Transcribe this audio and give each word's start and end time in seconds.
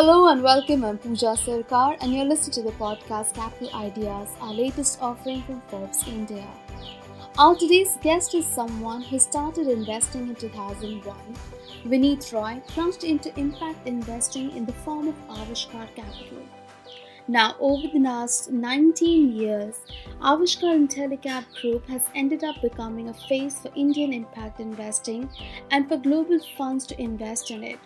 Hello 0.00 0.28
and 0.28 0.42
welcome. 0.42 0.82
I'm 0.82 0.96
Pooja 0.96 1.32
Sarkar, 1.36 1.98
and 2.00 2.14
you're 2.14 2.24
listening 2.24 2.52
to 2.52 2.62
the 2.62 2.76
podcast 2.78 3.34
Capital 3.34 3.68
Ideas, 3.74 4.30
our 4.40 4.54
latest 4.54 5.02
offering 5.02 5.42
from 5.42 5.60
Forbes 5.68 6.08
India. 6.08 6.46
Our 7.36 7.54
today's 7.54 7.98
guest 8.00 8.34
is 8.34 8.46
someone 8.46 9.02
who 9.02 9.18
started 9.18 9.68
investing 9.68 10.28
in 10.28 10.36
2001. 10.36 11.16
Vineet 11.84 12.32
Rai 12.32 12.62
plunged 12.68 13.04
into 13.04 13.38
impact 13.38 13.86
investing 13.86 14.56
in 14.56 14.64
the 14.64 14.72
form 14.84 15.08
of 15.08 15.28
Aavishkaar 15.28 15.94
Capital. 15.94 16.46
Now, 17.28 17.56
over 17.60 17.86
the 17.92 18.00
last 18.00 18.50
19 18.50 19.36
years, 19.36 19.82
Aavishkaar 20.22 20.78
Intellecap 20.78 21.44
Group 21.60 21.86
has 21.90 22.08
ended 22.14 22.42
up 22.42 22.62
becoming 22.62 23.10
a 23.10 23.14
face 23.28 23.60
for 23.60 23.70
Indian 23.76 24.14
impact 24.14 24.60
investing 24.60 25.28
and 25.70 25.86
for 25.86 25.98
global 25.98 26.40
funds 26.56 26.86
to 26.86 26.98
invest 26.98 27.50
in 27.50 27.62
it. 27.62 27.78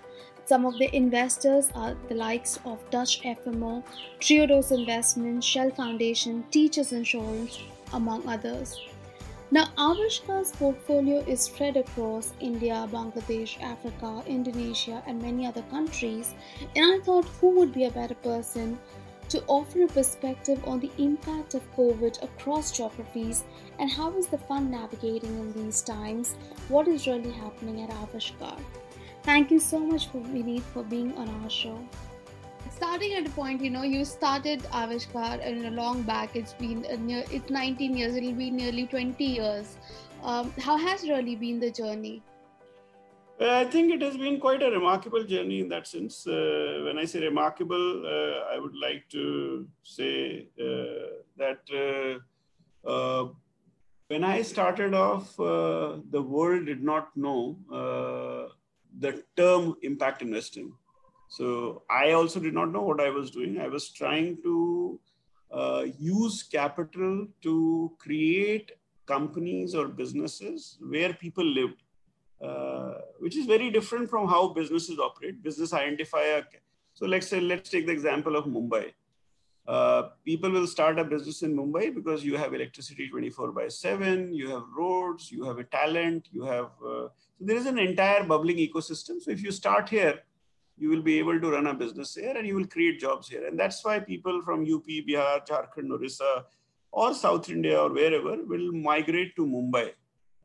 Some 0.46 0.66
of 0.66 0.79
the 0.79 0.95
investors 0.95 1.70
are 1.74 1.96
the 2.09 2.14
likes 2.14 2.59
of 2.66 2.78
Dutch 2.91 3.23
FMO, 3.23 3.82
Triodos 4.20 4.73
Investment, 4.73 5.42
Shell 5.42 5.70
Foundation, 5.70 6.45
Teachers 6.50 6.92
Insurance, 6.92 7.60
among 7.95 8.28
others. 8.28 8.78
Now, 9.50 9.66
Aavishkaar's 9.78 10.52
portfolio 10.52 11.20
is 11.27 11.41
spread 11.41 11.78
across 11.78 12.34
India, 12.41 12.86
Bangladesh, 12.92 13.59
Africa, 13.62 14.22
Indonesia, 14.27 15.02
and 15.06 15.22
many 15.22 15.46
other 15.46 15.62
countries. 15.70 16.34
And 16.77 16.92
I 16.92 17.02
thought, 17.02 17.24
who 17.41 17.50
would 17.50 17.72
be 17.72 17.84
a 17.84 17.91
better 17.91 18.16
person 18.16 18.78
to 19.30 19.42
offer 19.47 19.84
a 19.84 19.86
perspective 19.86 20.62
on 20.66 20.78
the 20.78 20.91
impact 20.98 21.55
of 21.55 21.74
COVID 21.74 22.22
across 22.22 22.70
geographies 22.70 23.45
and 23.78 23.91
how 23.91 24.14
is 24.19 24.27
the 24.27 24.36
fund 24.36 24.70
navigating 24.70 25.38
in 25.38 25.52
these 25.55 25.80
times? 25.80 26.34
What 26.69 26.86
is 26.86 27.06
really 27.06 27.33
happening 27.33 27.80
at 27.80 27.91
Aavishkaar? 27.91 28.58
Thank 29.24 29.51
you 29.51 29.59
so 29.59 29.78
much 29.78 30.09
for 30.09 30.19
Vineet 30.19 30.60
for 30.60 30.83
being 30.83 31.14
on 31.16 31.28
our 31.28 31.48
show. 31.48 31.78
Starting 32.70 33.14
at 33.14 33.27
a 33.27 33.30
point, 33.30 33.62
you 33.62 33.70
know, 33.70 33.83
you 33.83 34.05
started 34.05 34.62
Aavishkaar 34.64 35.41
and 35.42 35.64
a 35.64 35.70
long 35.70 36.03
back. 36.03 36.36
It's 36.36 36.53
been 36.53 36.84
a 36.84 36.98
near, 36.98 37.25
it's 37.30 37.48
19 37.48 37.97
years. 37.97 38.17
It'll 38.17 38.33
be 38.33 38.50
nearly 38.50 38.86
20 38.86 39.25
years. 39.25 39.78
Um, 40.22 40.52
how 40.61 40.77
has 40.77 41.05
really 41.05 41.36
been 41.36 41.58
the 41.58 41.70
journey? 41.70 42.22
I 43.41 43.64
think 43.64 43.92
it 43.95 44.02
has 44.02 44.17
been 44.19 44.39
quite 44.39 44.62
a 44.62 44.70
remarkable 44.70 45.25
journey 45.25 45.61
in 45.61 45.69
that 45.70 45.86
sense. 45.86 46.27
Uh, 46.27 46.83
when 46.84 46.98
I 46.98 47.06
say 47.06 47.20
remarkable, 47.20 48.06
uh, 48.06 48.55
I 48.55 48.58
would 48.58 48.77
like 48.77 49.08
to 49.11 49.67
say 49.83 50.48
uh, 50.61 51.22
that 51.39 52.20
uh, 52.86 52.89
uh, 52.89 53.28
when 54.08 54.22
I 54.22 54.42
started 54.42 54.92
off, 54.92 55.41
uh, 55.41 55.97
the 56.11 56.20
world 56.20 56.67
did 56.67 56.83
not 56.83 57.17
know 57.17 57.56
the 58.98 59.23
term 59.37 59.75
impact 59.83 60.23
investing. 60.23 60.73
So 61.28 61.83
I 61.91 62.12
also 62.12 62.41
did 62.41 62.55
not 62.55 62.70
know 62.70 62.83
what 62.83 63.01
I 63.01 63.11
was 63.11 63.31
doing. 63.31 63.61
I 63.61 63.69
was 63.69 63.91
trying 63.91 64.39
to 64.42 65.01
uh, 65.51 65.84
use 65.98 66.42
capital 66.42 67.27
to 67.42 67.92
create 67.98 68.73
companies 69.06 69.75
or 69.75 69.89
businesses 69.89 70.78
where 70.81 71.12
people 71.12 71.45
lived, 71.45 71.83
uh, 72.42 72.95
which 73.19 73.36
is 73.36 73.47
very 73.47 73.70
different 73.70 74.09
from 74.09 74.28
how 74.28 74.48
businesses 74.48 74.98
operate. 74.98 75.42
Business 75.42 75.73
identify 75.73 76.23
a, 76.23 76.42
so 76.95 77.06
let's 77.06 77.27
say, 77.27 77.41
let's 77.41 77.70
take 77.70 77.86
the 77.86 77.92
example 77.92 78.36
of 78.36 78.45
Mumbai. 78.45 78.92
Uh, 79.67 80.11
people 80.25 80.51
will 80.51 80.67
start 80.67 80.98
a 80.98 81.05
business 81.05 81.42
in 81.42 81.56
Mumbai 81.56 81.95
because 81.95 82.23
you 82.23 82.36
have 82.36 82.53
electricity 82.53 83.08
24 83.08 83.53
by 83.53 83.67
7, 83.69 84.33
you 84.33 84.51
have 84.51 84.64
roads, 84.77 85.33
you 85.33 85.45
have 85.45 85.58
a 85.58 85.64
talent, 85.64 86.29
you 86.31 86.45
have. 86.45 86.70
So 87.38 87.44
there 87.46 87.56
is 87.56 87.66
an 87.66 87.78
entire 87.78 88.24
bubbling 88.24 88.56
ecosystem. 88.56 89.20
So 89.20 89.30
if 89.30 89.42
you 89.42 89.50
start 89.50 89.88
here, 89.88 90.20
you 90.77 90.88
will 90.88 91.02
be 91.02 91.18
able 91.18 91.40
to 91.40 91.50
run 91.50 91.66
a 91.68 91.74
business 91.74 92.14
here 92.14 92.36
and 92.36 92.46
you 92.46 92.56
will 92.56 92.66
create 92.66 93.00
jobs 93.00 93.28
here. 93.28 93.46
And 93.46 93.58
that's 93.58 93.84
why 93.84 94.00
people 94.00 94.42
from 94.44 94.62
UP, 94.62 94.86
Bihar, 94.86 95.46
Jharkhand, 95.46 95.90
Orissa, 95.90 96.44
or 96.90 97.14
South 97.14 97.48
India 97.50 97.80
or 97.80 97.92
wherever 97.92 98.36
will 98.44 98.73
migrate 98.73 99.34
to 99.36 99.46
Mumbai, 99.46 99.90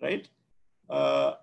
right? 0.02 0.28
Uh, 0.90 1.34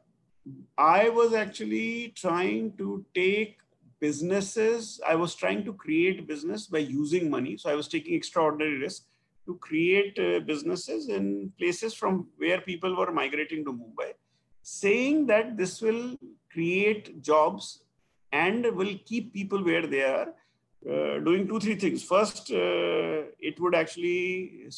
I 0.77 1.09
was 1.09 1.33
actually 1.33 2.13
trying 2.17 2.77
to 2.79 3.05
take 3.15 3.59
businesses, 4.01 5.01
I 5.07 5.15
was 5.15 5.35
trying 5.35 5.65
to 5.65 5.73
create 5.73 6.27
business 6.27 6.67
by 6.67 6.79
using 6.79 7.31
money. 7.31 7.57
So 7.57 7.71
I 7.71 7.75
was 7.75 7.89
taking 7.89 8.15
extraordinary 8.15 8.79
risk 8.79 9.05
to 9.47 9.57
create 9.57 10.19
uh, 10.19 10.41
businesses 10.41 11.09
in 11.09 11.53
places 11.59 11.95
from 11.95 12.29
where 12.37 12.61
people 12.61 12.97
were 12.97 13.13
migrating 13.13 13.65
to 13.65 13.73
Mumbai, 13.73 14.13
saying 14.67 15.27
that 15.27 15.57
this 15.57 15.81
will 15.81 16.17
create 16.53 17.23
jobs 17.23 17.85
and 18.33 18.67
will 18.75 18.95
keep 19.05 19.33
people 19.33 19.63
where 19.63 19.87
they 19.87 20.03
are, 20.03 20.29
uh, 20.91 21.21
doing 21.27 21.47
two, 21.47 21.61
three 21.61 21.77
things. 21.77 22.03
First, 22.03 22.51
uh, 22.51 23.19
it 23.49 23.61
would 23.61 23.77
actually, 23.77 24.69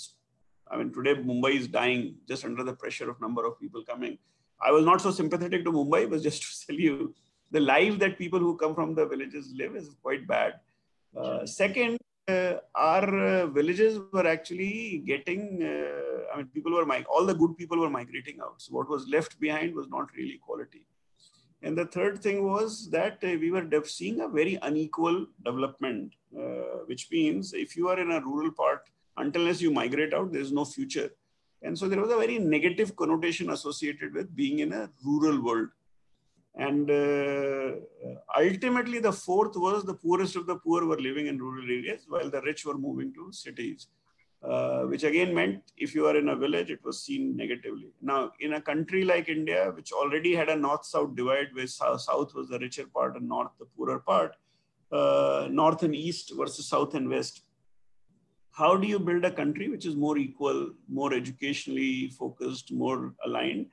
I 0.70 0.76
mean, 0.76 0.92
today 0.92 1.14
Mumbai 1.14 1.52
is 1.60 1.68
dying 1.68 2.16
just 2.28 2.44
under 2.44 2.64
the 2.64 2.74
pressure 2.74 3.08
of 3.08 3.18
number 3.18 3.46
of 3.46 3.58
people 3.58 3.82
coming. 3.82 4.18
I 4.60 4.72
was 4.72 4.84
not 4.84 5.00
so 5.00 5.10
sympathetic 5.10 5.64
to 5.64 5.72
Mumbai, 5.72 6.10
but 6.10 6.20
just 6.20 6.42
to 6.60 6.66
tell 6.66 6.76
you 6.76 7.14
the 7.50 7.60
life 7.60 7.98
that 8.00 8.18
people 8.18 8.40
who 8.40 8.58
come 8.58 8.74
from 8.74 8.94
the 8.94 9.06
villages 9.06 9.54
live 9.56 9.74
is 9.74 9.96
quite 10.02 10.28
bad. 10.28 10.60
Uh, 11.16 11.46
second, 11.46 11.96
our 12.74 13.26
uh, 13.26 13.46
villages 13.46 13.98
were 14.12 14.26
actually 14.26 15.02
getting, 15.06 15.62
uh, 15.62 16.32
I 16.32 16.36
mean, 16.36 16.46
people 16.46 16.72
were, 16.72 16.86
mig- 16.86 17.06
all 17.06 17.24
the 17.24 17.34
good 17.34 17.56
people 17.56 17.78
were 17.78 17.90
migrating 17.90 18.38
out. 18.40 18.54
So 18.58 18.74
what 18.74 18.88
was 18.88 19.08
left 19.08 19.40
behind 19.40 19.74
was 19.74 19.88
not 19.88 20.08
really 20.16 20.38
quality. 20.38 20.84
And 21.62 21.76
the 21.76 21.86
third 21.86 22.22
thing 22.22 22.44
was 22.44 22.90
that 22.90 23.18
uh, 23.24 23.36
we 23.40 23.50
were 23.50 23.66
seeing 23.84 24.20
a 24.20 24.28
very 24.28 24.58
unequal 24.62 25.26
development, 25.44 26.14
uh, 26.36 26.84
which 26.86 27.10
means 27.10 27.52
if 27.52 27.76
you 27.76 27.88
are 27.88 27.98
in 27.98 28.12
a 28.12 28.20
rural 28.20 28.52
part, 28.52 28.82
unless 29.16 29.60
you 29.60 29.72
migrate 29.72 30.14
out, 30.14 30.30
there 30.30 30.40
is 30.40 30.52
no 30.52 30.64
future. 30.64 31.10
And 31.62 31.76
so 31.76 31.88
there 31.88 32.00
was 32.00 32.12
a 32.12 32.16
very 32.16 32.38
negative 32.38 32.94
connotation 32.94 33.50
associated 33.50 34.14
with 34.14 34.34
being 34.36 34.60
in 34.60 34.72
a 34.72 34.90
rural 35.04 35.42
world. 35.42 35.70
And 36.58 36.90
uh, 36.90 37.70
ultimately, 38.36 38.98
the 38.98 39.12
fourth 39.12 39.54
was 39.56 39.84
the 39.84 39.94
poorest 39.94 40.34
of 40.34 40.46
the 40.46 40.56
poor 40.56 40.84
were 40.84 41.00
living 41.00 41.28
in 41.28 41.38
rural 41.38 41.64
areas 41.64 42.04
while 42.08 42.28
the 42.28 42.42
rich 42.42 42.66
were 42.66 42.76
moving 42.76 43.14
to 43.14 43.32
cities, 43.32 43.86
uh, 44.42 44.82
which 44.82 45.04
again 45.04 45.32
meant 45.32 45.62
if 45.76 45.94
you 45.94 46.06
are 46.08 46.16
in 46.16 46.30
a 46.30 46.36
village, 46.36 46.70
it 46.70 46.84
was 46.84 47.00
seen 47.00 47.36
negatively. 47.36 47.90
Now, 48.02 48.32
in 48.40 48.54
a 48.54 48.60
country 48.60 49.04
like 49.04 49.28
India, 49.28 49.70
which 49.76 49.92
already 49.92 50.34
had 50.34 50.48
a 50.48 50.56
north 50.56 50.84
south 50.84 51.14
divide, 51.14 51.54
where 51.54 51.68
south, 51.68 52.34
was 52.34 52.48
the 52.48 52.58
richer 52.58 52.86
part 52.86 53.14
and 53.16 53.28
north 53.28 53.52
the 53.60 53.66
poorer 53.76 54.00
part, 54.00 54.34
uh, 54.90 55.46
north 55.48 55.84
and 55.84 55.94
east 55.94 56.32
versus 56.36 56.66
south 56.66 56.94
and 56.94 57.08
west. 57.08 57.42
How 58.50 58.76
do 58.76 58.88
you 58.88 58.98
build 58.98 59.24
a 59.24 59.30
country 59.30 59.68
which 59.68 59.86
is 59.86 59.94
more 59.94 60.18
equal, 60.18 60.70
more 60.88 61.14
educationally 61.14 62.08
focused, 62.08 62.72
more 62.72 63.14
aligned? 63.24 63.66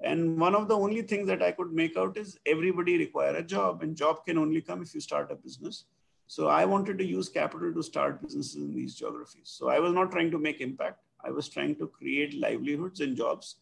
And 0.00 0.38
one 0.38 0.54
of 0.54 0.68
the 0.68 0.76
only 0.76 1.02
things 1.02 1.26
that 1.28 1.42
I 1.42 1.52
could 1.52 1.72
make 1.72 1.96
out 1.96 2.16
is 2.16 2.38
everybody 2.46 2.98
require 2.98 3.34
a 3.36 3.42
job 3.42 3.82
and 3.82 3.96
job 3.96 4.24
can 4.26 4.36
only 4.36 4.60
come 4.60 4.82
if 4.82 4.94
you 4.94 5.00
start 5.00 5.32
a 5.32 5.36
business. 5.36 5.84
So 6.26 6.48
I 6.48 6.64
wanted 6.64 6.98
to 6.98 7.04
use 7.04 7.28
capital 7.28 7.72
to 7.72 7.82
start 7.82 8.20
businesses 8.22 8.56
in 8.56 8.74
these 8.74 8.96
geographies. 8.96 9.54
So 9.56 9.68
I 9.68 9.78
was 9.78 9.92
not 9.92 10.10
trying 10.10 10.30
to 10.32 10.38
make 10.38 10.60
impact. 10.60 11.00
I 11.24 11.30
was 11.30 11.48
trying 11.48 11.76
to 11.76 11.86
create 11.86 12.34
livelihoods 12.34 13.00
and 13.00 13.16
jobs. 13.16 13.56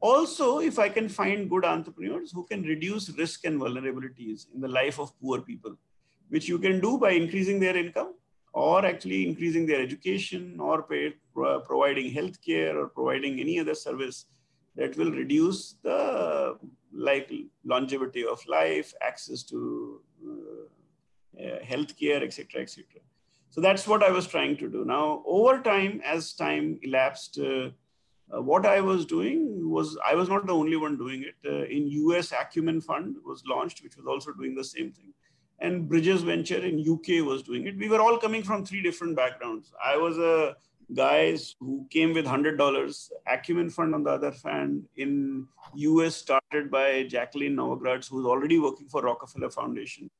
Also, 0.00 0.58
if 0.58 0.78
I 0.78 0.90
can 0.90 1.08
find 1.08 1.48
good 1.48 1.64
entrepreneurs 1.64 2.30
who 2.30 2.44
can 2.44 2.62
reduce 2.62 3.08
risk 3.16 3.44
and 3.46 3.60
vulnerabilities 3.60 4.46
in 4.54 4.60
the 4.60 4.68
life 4.68 5.00
of 5.00 5.18
poor 5.18 5.40
people, 5.40 5.76
which 6.28 6.46
you 6.46 6.58
can 6.58 6.80
do 6.80 6.98
by 6.98 7.12
increasing 7.12 7.58
their 7.58 7.76
income 7.76 8.14
or 8.52 8.84
actually 8.84 9.26
increasing 9.26 9.66
their 9.66 9.80
education 9.80 10.60
or 10.60 10.82
pay, 10.82 11.14
uh, 11.42 11.58
providing 11.60 12.12
healthcare 12.12 12.74
or 12.74 12.88
providing 12.88 13.40
any 13.40 13.58
other 13.58 13.74
service 13.74 14.26
that 14.76 14.96
will 14.96 15.12
reduce 15.12 15.74
the 15.82 16.58
like 16.92 17.32
longevity 17.64 18.24
of 18.24 18.44
life, 18.46 18.92
access 19.00 19.42
to 19.42 20.00
uh, 20.26 21.42
uh, 21.44 21.58
healthcare, 21.64 22.22
etc., 22.22 22.62
etc. 22.62 22.84
So 23.50 23.60
that's 23.60 23.86
what 23.86 24.02
I 24.02 24.10
was 24.10 24.26
trying 24.26 24.56
to 24.58 24.68
do. 24.68 24.84
Now, 24.84 25.22
over 25.26 25.60
time, 25.60 26.00
as 26.04 26.32
time 26.32 26.78
elapsed, 26.82 27.38
uh, 27.38 27.70
uh, 28.34 28.42
what 28.42 28.66
I 28.66 28.80
was 28.80 29.04
doing 29.04 29.70
was 29.70 29.98
I 30.04 30.14
was 30.14 30.28
not 30.28 30.46
the 30.46 30.54
only 30.54 30.76
one 30.76 30.96
doing 30.96 31.24
it. 31.24 31.36
Uh, 31.46 31.64
in 31.66 31.88
US, 31.88 32.32
Acumen 32.32 32.80
Fund 32.80 33.16
was 33.24 33.42
launched, 33.46 33.82
which 33.82 33.96
was 33.96 34.06
also 34.06 34.32
doing 34.32 34.54
the 34.54 34.64
same 34.64 34.90
thing, 34.92 35.12
and 35.60 35.88
Bridges 35.88 36.22
Venture 36.22 36.58
in 36.58 36.80
UK 36.80 37.24
was 37.24 37.42
doing 37.42 37.66
it. 37.66 37.76
We 37.76 37.88
were 37.88 38.00
all 38.00 38.18
coming 38.18 38.42
from 38.42 38.64
three 38.64 38.82
different 38.82 39.16
backgrounds. 39.16 39.72
I 39.84 39.96
was 39.96 40.18
a 40.18 40.56
guys 40.92 41.54
who 41.60 41.86
came 41.90 42.12
with 42.12 42.26
hundred 42.26 42.58
dollars. 42.58 43.10
Acumen 43.26 43.70
Fund, 43.70 43.94
on 43.94 44.02
the 44.04 44.10
other 44.10 44.32
hand, 44.44 44.84
in 44.96 45.46
US 45.74 46.16
started 46.16 46.70
by 46.70 47.04
Jacqueline 47.04 47.56
Novogratz, 47.56 48.08
who's 48.08 48.26
already 48.26 48.58
working 48.58 48.88
for 48.88 49.02
Rockefeller 49.02 49.50
Foundation, 49.50 50.10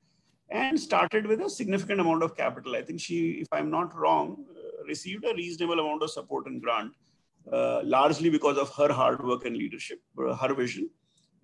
and 0.51 0.79
started 0.79 1.27
with 1.27 1.41
a 1.41 1.51
significant 1.51 2.01
amount 2.01 2.23
of 2.23 2.37
capital. 2.37 2.77
I 2.77 2.83
think 2.83 3.01
she, 3.01 3.33
if 3.33 3.49
I'm 3.53 3.71
not 3.71 3.97
wrong, 3.97 4.45
uh, 4.51 4.85
received 4.87 5.25
a 5.25 5.35
reasonable 5.35 5.79
amount 5.79 6.03
of 6.03 6.11
support 6.11 6.47
and 6.47 6.63
grant, 6.63 6.93
uh, 7.53 7.81
largely 7.85 8.31
because 8.31 8.57
of 8.59 8.71
her 8.71 8.93
hard 8.93 9.25
work 9.25 9.45
and 9.45 9.57
leadership, 9.57 10.01
uh, 10.19 10.35
her 10.35 10.55
vision. 10.55 10.91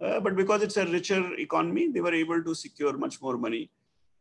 Uh, 0.00 0.18
but 0.18 0.34
because 0.34 0.62
it's 0.62 0.78
a 0.78 0.86
richer 0.86 1.34
economy, 1.34 1.90
they 1.90 2.00
were 2.00 2.14
able 2.14 2.42
to 2.42 2.54
secure 2.54 2.96
much 2.96 3.20
more 3.20 3.36
money. 3.36 3.70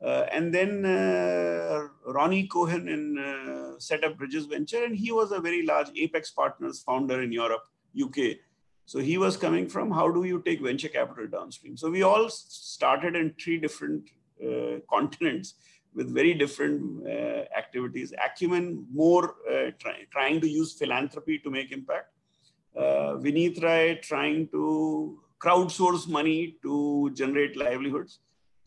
Uh, 0.04 0.25
and 0.31 0.54
then 0.54 0.86
uh, 0.86 1.88
Ronnie 2.06 2.48
Cohen 2.48 2.88
in, 2.88 3.69
set 3.80 4.04
up 4.04 4.18
Bridges 4.18 4.46
Venture, 4.46 4.84
and 4.84 4.96
he 4.96 5.12
was 5.12 5.31
a 5.31 5.40
very 5.40 5.66
large 5.66 5.90
Apax 5.90 6.34
Partners 6.34 6.81
founder 6.81 7.22
in 7.22 7.31
Europe, 7.31 7.64
UK. 8.00 8.38
So 8.86 9.00
he 9.00 9.18
was 9.18 9.38
coming 9.38 9.68
from 9.68 9.92
how 9.92 10.10
do 10.10 10.24
you 10.24 10.42
take 10.46 10.62
venture 10.62 10.90
capital 10.90 11.28
downstream? 11.28 11.78
So 11.78 11.90
we 11.90 12.02
all 12.02 12.30
started 12.30 13.16
in 13.16 13.36
three 13.40 13.58
different 13.58 14.10
uh, 14.44 14.80
continents 14.90 15.56
with 15.94 16.14
very 16.14 16.34
different 16.34 17.06
uh, 17.06 17.44
activities. 17.58 18.14
Acumen 18.24 18.86
more 18.92 19.36
uh, 19.52 19.72
try, 19.80 20.06
trying 20.12 20.42
to 20.42 20.48
use 20.48 20.74
philanthropy 20.74 21.40
to 21.40 21.50
make 21.50 21.72
impact. 21.72 22.14
Uh, 22.76 23.18
Vineet 23.24 23.62
Rai 23.62 23.96
trying 24.02 24.48
to 24.50 25.20
crowdsource 25.44 26.08
money 26.08 26.58
to 26.64 27.12
generate 27.14 27.58
livelihoods 27.58 28.20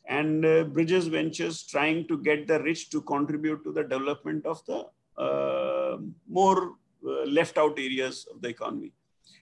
and 0.06 0.44
uh, 0.44 0.64
Bridges 0.64 1.06
Ventures 1.06 1.62
trying 1.62 2.06
to 2.08 2.18
get 2.18 2.46
the 2.46 2.60
rich 2.62 2.90
to 2.90 3.00
contribute 3.02 3.62
to 3.64 3.72
the 3.72 3.82
development 3.82 4.46
of 4.46 4.64
the 4.66 4.86
more 6.28 6.72
uh, 7.06 7.24
left 7.26 7.58
out 7.58 7.78
areas 7.78 8.26
of 8.32 8.40
the 8.40 8.48
economy. 8.48 8.92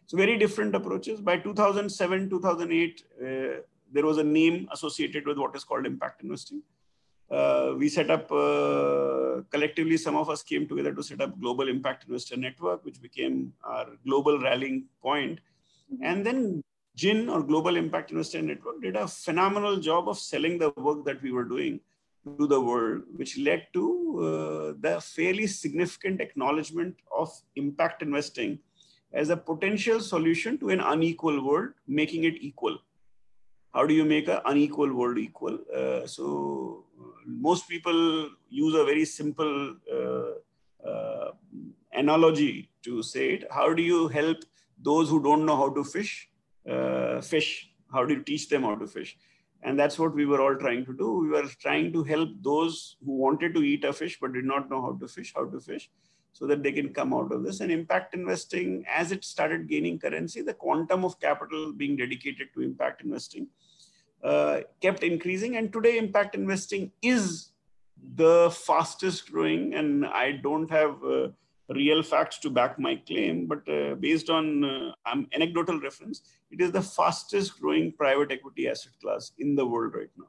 So 0.07 0.17
very 0.17 0.39
different 0.39 0.75
approaches. 0.75 1.21
By 1.21 1.39
2007, 1.39 2.31
2008, 2.31 3.05
uh, 3.21 3.61
there 3.93 4.07
was 4.07 4.19
a 4.19 4.25
name 4.25 4.69
associated 4.73 5.27
with 5.27 5.39
what 5.39 5.55
is 5.55 5.65
called 5.65 5.87
impact 5.87 6.23
investing. 6.23 6.63
Uh, 7.31 7.75
we 7.77 7.89
set 7.89 8.11
up 8.11 8.33
uh, 8.33 9.43
collectively, 9.51 9.97
some 9.97 10.17
of 10.17 10.29
us 10.29 10.43
came 10.43 10.67
together 10.67 10.93
to 10.93 11.03
set 11.03 11.21
up 11.21 11.39
Global 11.39 11.69
Impact 11.69 12.05
Investor 12.09 12.37
Network, 12.37 12.85
which 12.85 13.01
became 13.01 13.53
our 13.63 13.87
global 14.05 14.41
rallying 14.41 14.87
point. 15.01 15.39
And 16.03 16.27
then 16.27 16.63
GIN 16.97 17.29
or 17.29 17.43
Global 17.43 17.77
Impact 17.77 18.11
Investor 18.11 18.43
Network 18.43 18.83
did 18.83 18.97
a 18.97 19.07
phenomenal 19.07 19.77
job 19.77 20.09
of 20.09 20.19
selling 20.19 20.59
the 20.59 20.71
work 20.77 21.05
that 21.05 21.23
we 21.23 21.31
were 21.31 21.45
doing 21.45 21.79
to 22.39 22.47
the 22.47 22.61
world, 22.61 23.03
which 23.17 23.39
led 23.39 23.67
to 23.73 23.85
uh, 24.19 24.75
the 24.81 25.01
fairly 25.01 25.47
significant 25.47 26.21
acknowledgement 26.21 26.97
of 27.17 27.31
impact 27.57 28.03
investing 28.03 28.59
as 29.13 29.31
a 29.31 29.37
potential 29.37 30.01
solution 30.01 30.59
to 30.59 30.71
an 30.71 30.81
unequal 30.81 31.45
world, 31.45 31.71
making 31.87 32.25
it 32.25 32.35
equal. 32.41 32.79
How 33.75 33.87
do 33.87 33.95
you 33.95 34.05
make 34.05 34.29
an 34.29 34.41
unequal 34.45 34.93
world 34.93 35.19
equal? 35.19 35.59
Uh, 35.75 36.07
so, 36.07 36.85
most 37.27 37.69
people 37.69 38.31
use 38.49 38.75
a 38.75 38.85
very 38.85 39.05
simple 39.05 39.77
uh, 39.93 40.89
uh 40.89 41.33
analogy 41.93 42.71
to 42.83 43.03
say 43.03 43.31
it. 43.35 43.47
How 43.51 43.75
do 43.75 43.83
you 43.83 44.09
help 44.09 44.39
those 44.83 45.11
who 45.11 45.23
don't 45.23 45.45
know 45.45 45.57
how 45.57 45.69
to 45.71 45.85
fish 45.85 46.31
uh, 46.69 47.21
fish? 47.21 47.71
How 47.93 48.05
do 48.05 48.15
you 48.15 48.23
teach 48.23 48.49
them 48.49 48.63
how 48.63 48.75
to 48.75 48.87
fish? 48.87 49.17
And 49.63 49.79
that's 49.79 49.99
what 49.99 50.15
we 50.15 50.25
were 50.25 50.41
all 50.41 50.57
trying 50.57 50.87
to 50.87 50.97
do. 50.97 51.19
We 51.19 51.29
were 51.29 51.47
trying 51.61 51.93
to 51.93 52.03
help 52.03 52.31
those 52.41 52.97
who 53.05 53.13
wanted 53.13 53.55
to 53.55 53.63
eat 53.63 53.85
a 53.85 53.93
fish 53.93 54.19
but 54.21 54.33
did 54.33 54.45
not 54.45 54.71
know 54.71 54.81
how 54.81 54.93
to 54.93 55.07
fish, 55.07 55.33
how 55.37 55.45
to 55.45 55.61
fish, 55.61 55.91
so 56.33 56.47
that 56.47 56.63
they 56.63 56.73
can 56.73 56.95
come 56.95 57.13
out 57.13 57.31
of 57.31 57.43
this. 57.43 57.61
And 57.61 57.71
impact 57.71 58.15
investing, 58.15 58.85
as 58.89 59.13
it 59.13 59.25
started 59.25 59.69
gaining 59.69 59.99
currency, 59.99 60.41
the 60.41 60.55
quantum 60.55 61.05
of 61.05 61.21
capital 61.21 61.73
being 61.73 61.97
dedicated 61.97 62.49
to 62.55 62.63
impact 62.63 63.03
investing 63.03 63.49
uh, 64.23 64.61
kept 64.81 65.03
increasing. 65.03 65.57
And 65.57 65.73
today, 65.73 65.99
impact 65.99 66.35
investing 66.35 66.93
is 67.03 67.51
the 68.15 68.51
fastest 68.51 69.31
growing, 69.31 69.75
and 69.75 70.07
I 70.07 70.33
don't 70.33 70.71
have 70.71 71.05
uh, 71.05 71.29
real 71.75 72.03
facts 72.03 72.39
to 72.39 72.51
back 72.51 72.79
my 72.79 72.97
claim, 72.97 73.47
but 73.47 73.69
uh, 73.69 73.95
based 73.95 74.31
on 74.31 74.65
uh, 74.65 74.93
um, 75.07 75.27
anecdotal 75.33 75.81
reference, 75.81 76.23
it 76.51 76.61
is 76.61 76.73
the 76.73 76.83
fastest 76.83 77.61
growing 77.61 77.93
private 77.93 78.33
equity 78.33 78.69
asset 78.69 78.93
class 79.03 79.33
in 79.39 79.55
the 79.55 79.65
world 79.65 79.95
right 79.95 80.11
now. 80.19 80.27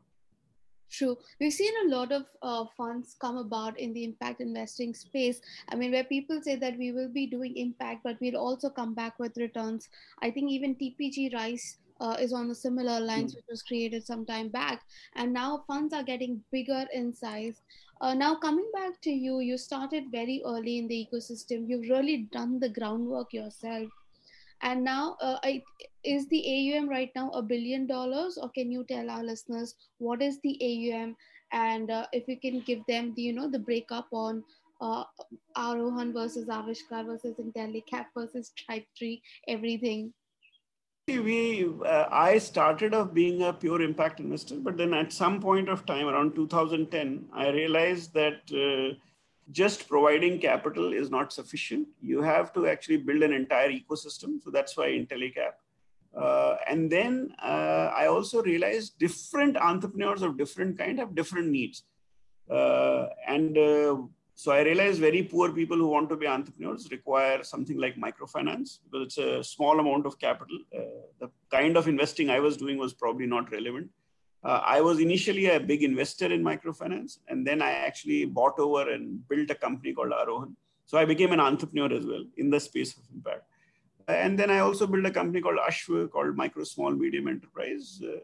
True. 0.92 1.18
We've 1.40 1.54
seen 1.54 1.72
a 1.86 1.96
lot 1.96 2.12
of 2.12 2.26
uh, 2.42 2.66
funds 2.76 3.16
come 3.20 3.38
about 3.38 3.80
in 3.80 3.94
the 3.94 4.04
impact 4.04 4.42
investing 4.42 4.94
space. 4.94 5.40
I 5.70 5.76
mean, 5.76 5.92
where 5.92 6.04
people 6.04 6.42
say 6.44 6.58
that 6.58 6.78
we 6.78 6.92
will 6.92 7.08
be 7.08 7.26
doing 7.28 7.56
impact, 7.56 8.02
but 8.04 8.18
we'll 8.20 8.36
also 8.36 8.70
come 8.70 8.94
back 8.94 9.18
with 9.18 9.38
returns. 9.38 9.88
I 10.22 10.32
think 10.32 10.52
even 10.52 10.76
TPG 10.76 11.34
Rise 11.34 11.78
uh, 12.02 12.18
is 12.20 12.34
on 12.34 12.50
a 12.50 12.56
similar 12.56 13.00
lines, 13.00 13.32
mm. 13.32 13.36
which 13.38 13.46
was 13.50 13.62
created 13.62 14.06
some 14.06 14.26
time 14.26 14.50
back. 14.50 14.82
And 15.16 15.32
now 15.32 15.64
funds 15.68 15.94
are 15.94 16.04
getting 16.04 16.42
bigger 16.52 16.86
in 16.94 17.14
size. 17.14 17.62
Uh, 18.02 18.16
now, 18.16 18.36
coming 18.36 18.70
back 18.74 19.00
to 19.02 19.12
you, 19.12 19.40
you 19.40 19.58
started 19.58 20.06
very 20.12 20.42
early 20.44 20.80
in 20.80 20.88
the 20.88 21.08
ecosystem. 21.08 21.70
You've 21.70 21.90
really 21.90 22.28
done 22.32 22.60
the 22.60 22.70
groundwork 22.70 23.32
yourself. 23.32 23.88
And 24.64 24.84
now, 24.84 25.18
uh, 25.22 25.38
I, 25.44 25.62
is 26.04 26.28
the 26.30 26.44
AUM 26.56 26.90
right 26.90 27.12
now 27.16 27.30
a 27.30 27.42
billion 27.44 27.86
dollars, 27.86 28.40
or 28.42 28.50
can 28.50 28.72
you 28.72 28.84
tell 28.84 29.10
our 29.10 29.24
listeners 29.24 29.76
what 30.00 30.22
is 30.22 30.40
the 30.42 30.58
AUM, 30.62 31.16
and 31.52 31.92
uh, 31.92 32.08
if 32.12 32.28
you 32.28 32.40
can 32.40 32.62
give 32.62 32.86
them 32.88 33.14
the 33.16 33.24
you 33.24 33.34
know 33.34 33.50
the 33.50 33.60
breakup 33.60 34.08
on 34.12 34.44
uh, 34.82 35.04
Arohan 35.58 36.14
versus 36.14 36.48
Aavishkaar 36.48 37.06
versus 37.06 37.38
Intellecap 37.38 38.06
versus 38.16 38.52
Tree, 38.98 39.22
everything 39.48 40.14
we 41.20 41.70
uh, 41.86 42.06
i 42.12 42.38
started 42.38 42.94
off 42.94 43.14
being 43.14 43.44
a 43.44 43.54
pure 43.54 43.82
impact 43.82 44.20
investor 44.20 44.56
but 44.60 44.78
then 44.78 44.94
at 44.94 45.12
some 45.12 45.40
point 45.40 45.70
of 45.70 45.86
time 45.86 46.08
around 46.08 46.36
2010 46.36 47.26
i 47.34 47.50
realized 47.50 48.14
that 48.14 48.40
uh, 48.66 48.96
just 49.52 49.88
providing 49.88 50.40
capital 50.40 50.94
is 50.94 51.10
not 51.10 51.34
sufficient. 51.34 51.88
You 52.02 52.22
have 52.22 52.54
to 52.54 52.68
actually 52.68 52.98
build 52.98 53.22
an 53.24 53.34
entire 53.34 53.70
ecosystem. 53.70 54.42
So 54.42 54.50
that's 54.52 54.78
why 54.78 54.90
Intellecap. 54.90 55.54
Uh, 56.16 56.58
and 56.68 56.92
then 56.92 57.34
uh, 57.42 57.90
i 57.96 58.06
also 58.08 58.44
realized 58.44 59.00
different 59.00 59.56
entrepreneurs 59.56 60.22
of 60.22 60.38
different 60.38 60.78
kind 60.78 61.00
have 61.00 61.16
different 61.16 61.48
needs. 61.48 61.84
Uh, 62.50 63.08
and 63.26 63.58
uh, 63.58 63.96
so 64.36 64.52
I 64.52 64.62
realized 64.62 65.00
very 65.00 65.24
poor 65.24 65.52
people 65.52 65.78
who 65.78 65.88
want 65.88 66.10
to 66.10 66.16
be 66.16 66.28
entrepreneurs 66.28 66.90
require 66.92 67.44
something 67.44 67.78
like 67.78 67.96
microfinance 67.96 68.80
because 68.84 69.06
it's 69.06 69.18
a 69.18 69.44
small 69.44 69.80
amount 69.80 70.06
of 70.06 70.18
capital. 70.20 70.58
Uh, 70.76 71.04
the 71.20 71.30
kind 71.52 71.78
of 71.78 71.88
investing 71.88 72.30
I 72.30 72.40
was 72.40 72.58
doing 72.58 72.78
was 72.78 72.94
probably 72.94 73.28
not 73.28 73.52
relevant. 73.52 73.90
Uh, 74.44 74.62
I 74.66 74.82
was 74.82 75.00
initially 75.00 75.46
a 75.48 75.60
big 75.60 75.84
investor 75.84 76.26
in 76.26 76.44
microfinance, 76.44 77.20
and 77.28 77.46
then 77.46 77.62
I 77.62 77.72
actually 77.72 78.26
bought 78.26 78.58
over 78.58 78.90
and 78.90 79.28
built 79.28 79.52
a 79.52 79.56
company 79.56 79.94
called 79.94 80.12
Arohan. 80.12 80.56
So 80.88 80.98
I 80.98 81.06
became 81.06 81.32
an 81.32 81.40
entrepreneur 81.40 81.94
as 81.96 82.06
well 82.06 82.26
in 82.38 82.50
the 82.50 82.60
space 82.60 82.98
of 82.98 83.04
impact. 83.14 83.44
And 84.08 84.38
then 84.38 84.50
I 84.50 84.60
also 84.60 84.88
built 84.88 85.06
a 85.06 85.12
company 85.12 85.42
called 85.42 85.60
Ashv, 85.60 86.10
called 86.10 86.36
Micro 86.36 86.64
Small 86.64 86.92
Medium 86.92 87.28
Enterprise. 87.28 88.02
Uh, 88.04 88.20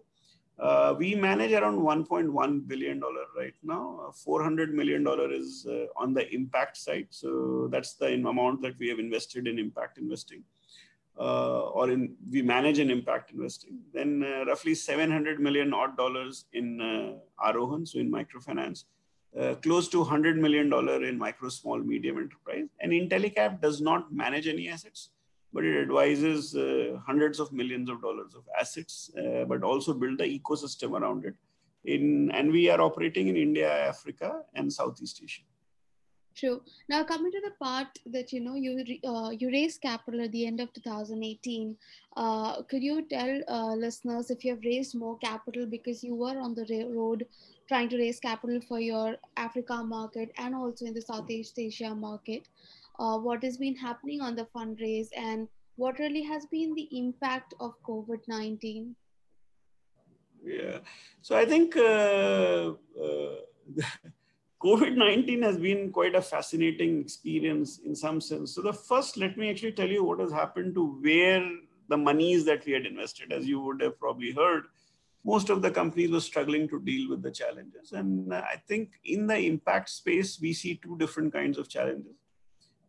uh, 0.60 0.96
we 0.98 1.14
manage 1.14 1.52
around 1.52 1.80
1.1 1.80 2.68
billion 2.68 3.00
dollar 3.00 3.26
right 3.38 3.54
now. 3.64 4.08
Uh, 4.08 4.12
400 4.12 4.74
million 4.74 5.04
dollar 5.04 5.32
is 5.32 5.68
uh, 5.70 5.86
on 5.96 6.14
the 6.14 6.28
impact 6.34 6.78
side, 6.78 7.08
so 7.10 7.68
that's 7.72 7.94
the 7.94 8.14
amount 8.14 8.62
that 8.64 8.78
we 8.80 8.90
have 8.90 8.98
invested 9.00 9.48
in 9.48 9.60
impact 9.60 10.00
investing, 10.00 10.44
uh, 11.20 11.62
or 11.70 11.92
in 11.92 12.16
we 12.32 12.42
manage 12.42 12.80
in 12.80 12.90
impact 12.90 13.32
investing. 13.32 13.78
Then 13.94 14.24
uh, 14.24 14.46
roughly 14.46 14.74
700 14.74 15.40
million 15.40 15.74
odd 15.74 15.96
dollars 15.96 16.46
in 16.54 16.82
uh, 16.82 17.48
Arohan, 17.48 17.88
so 17.88 18.00
in 18.00 18.12
microfinance. 18.12 18.86
close 19.64 19.88
to 19.94 20.00
100 20.00 20.38
million 20.44 20.70
dollar 20.70 21.04
in 21.08 21.18
micro, 21.24 21.50
small, 21.50 21.80
medium 21.90 22.18
enterprise, 22.18 22.70
and 22.80 22.92
Intellecap 22.92 23.62
does 23.62 23.80
not 23.80 24.12
manage 24.12 24.48
any 24.48 24.68
assets 24.76 25.10
but 25.58 25.66
it 25.66 25.76
advises 25.82 26.56
uh, 26.56 27.00
hundreds 27.04 27.40
of 27.40 27.52
millions 27.52 27.90
of 27.90 28.00
dollars 28.00 28.36
of 28.36 28.44
assets, 28.60 29.10
uh, 29.18 29.44
but 29.46 29.64
also 29.64 29.92
build 29.92 30.20
the 30.20 30.40
ecosystem 30.40 30.92
around 30.92 31.26
it. 31.26 31.34
In, 31.84 32.30
and 32.30 32.52
we 32.52 32.70
are 32.70 32.80
operating 32.80 33.28
in 33.28 33.36
India, 33.36 33.68
Africa, 33.88 34.44
and 34.54 34.72
Southeast 34.72 35.20
Asia. 35.24 35.42
True. 36.36 36.62
Now 36.88 37.04
coming 37.04 37.32
to 37.32 37.42
the 37.44 37.54
part 37.60 37.88
that 38.06 38.32
you 38.32 38.40
know 38.40 38.54
you 38.54 39.00
uh, 39.04 39.32
you 39.32 39.50
raised 39.50 39.82
capital 39.82 40.22
at 40.26 40.32
the 40.32 40.46
end 40.46 40.60
of 40.60 40.72
2018. 40.74 41.76
Uh, 42.16 42.62
could 42.62 42.84
you 42.84 43.02
tell 43.08 43.42
uh, 43.48 43.74
listeners 43.74 44.30
if 44.30 44.46
you 44.46 44.52
have 44.52 44.64
raised 44.64 44.94
more 44.94 45.18
capital 45.18 45.66
because 45.66 46.04
you 46.04 46.14
were 46.14 46.38
on 46.40 46.54
the 46.54 46.68
road 46.96 47.26
trying 47.68 47.90
to 47.90 47.98
raise 47.98 48.20
capital 48.20 48.62
for 48.68 48.80
your 48.80 49.16
Africa 49.38 49.84
market 49.84 50.32
and 50.38 50.54
also 50.54 50.86
in 50.86 50.94
the 50.94 51.02
Southeast 51.02 51.58
Asia 51.58 51.96
market? 51.96 52.48
Uh, 53.00 53.18
what 53.18 53.44
has 53.44 53.58
been 53.58 53.76
happening 53.76 54.22
on 54.22 54.36
the 54.36 54.48
fundraise 54.56 55.08
and 55.16 55.48
what 55.76 56.00
really 56.00 56.24
has 56.24 56.46
been 56.48 56.74
the 56.74 56.88
impact 56.92 57.54
of 57.60 57.74
COVID 57.88 58.28
19? 58.28 58.96
Yeah, 60.44 60.80
so 61.22 61.38
I 61.38 61.46
think 61.46 61.76
uh, 61.76 62.74
uh, 63.02 63.36
COVID 64.64 64.96
19 64.96 65.42
has 65.44 65.58
been 65.58 65.92
quite 65.92 66.16
a 66.16 66.22
fascinating 66.22 67.02
experience 67.02 67.80
in 67.80 67.96
some 67.96 68.20
sense. 68.22 68.56
So, 68.56 68.62
the 68.62 68.74
first, 68.74 69.18
let 69.18 69.38
me 69.38 69.50
actually 69.50 69.74
tell 69.74 69.90
you 69.90 70.04
what 70.04 70.20
has 70.20 70.32
happened 70.32 70.74
to 70.76 71.00
where 71.02 71.48
the 71.90 71.98
monies 71.98 72.46
that 72.46 72.66
we 72.66 72.74
had 72.74 72.86
invested. 72.86 73.32
As 73.32 73.48
you 73.48 73.60
would 73.62 73.82
have 73.82 74.00
probably 74.00 74.32
heard, 74.32 74.64
most 75.24 75.50
of 75.50 75.62
the 75.62 75.70
companies 75.70 76.12
were 76.12 76.22
struggling 76.22 76.68
to 76.70 76.80
deal 76.80 77.10
with 77.10 77.22
the 77.22 77.32
challenges. 77.32 77.92
And 77.92 78.34
I 78.34 78.62
think 78.68 78.94
in 79.04 79.28
the 79.28 79.38
impact 79.38 79.90
space, 79.90 80.40
we 80.42 80.54
see 80.54 80.80
two 80.82 80.98
different 80.98 81.34
kinds 81.34 81.58
of 81.58 81.70
challenges 81.70 82.16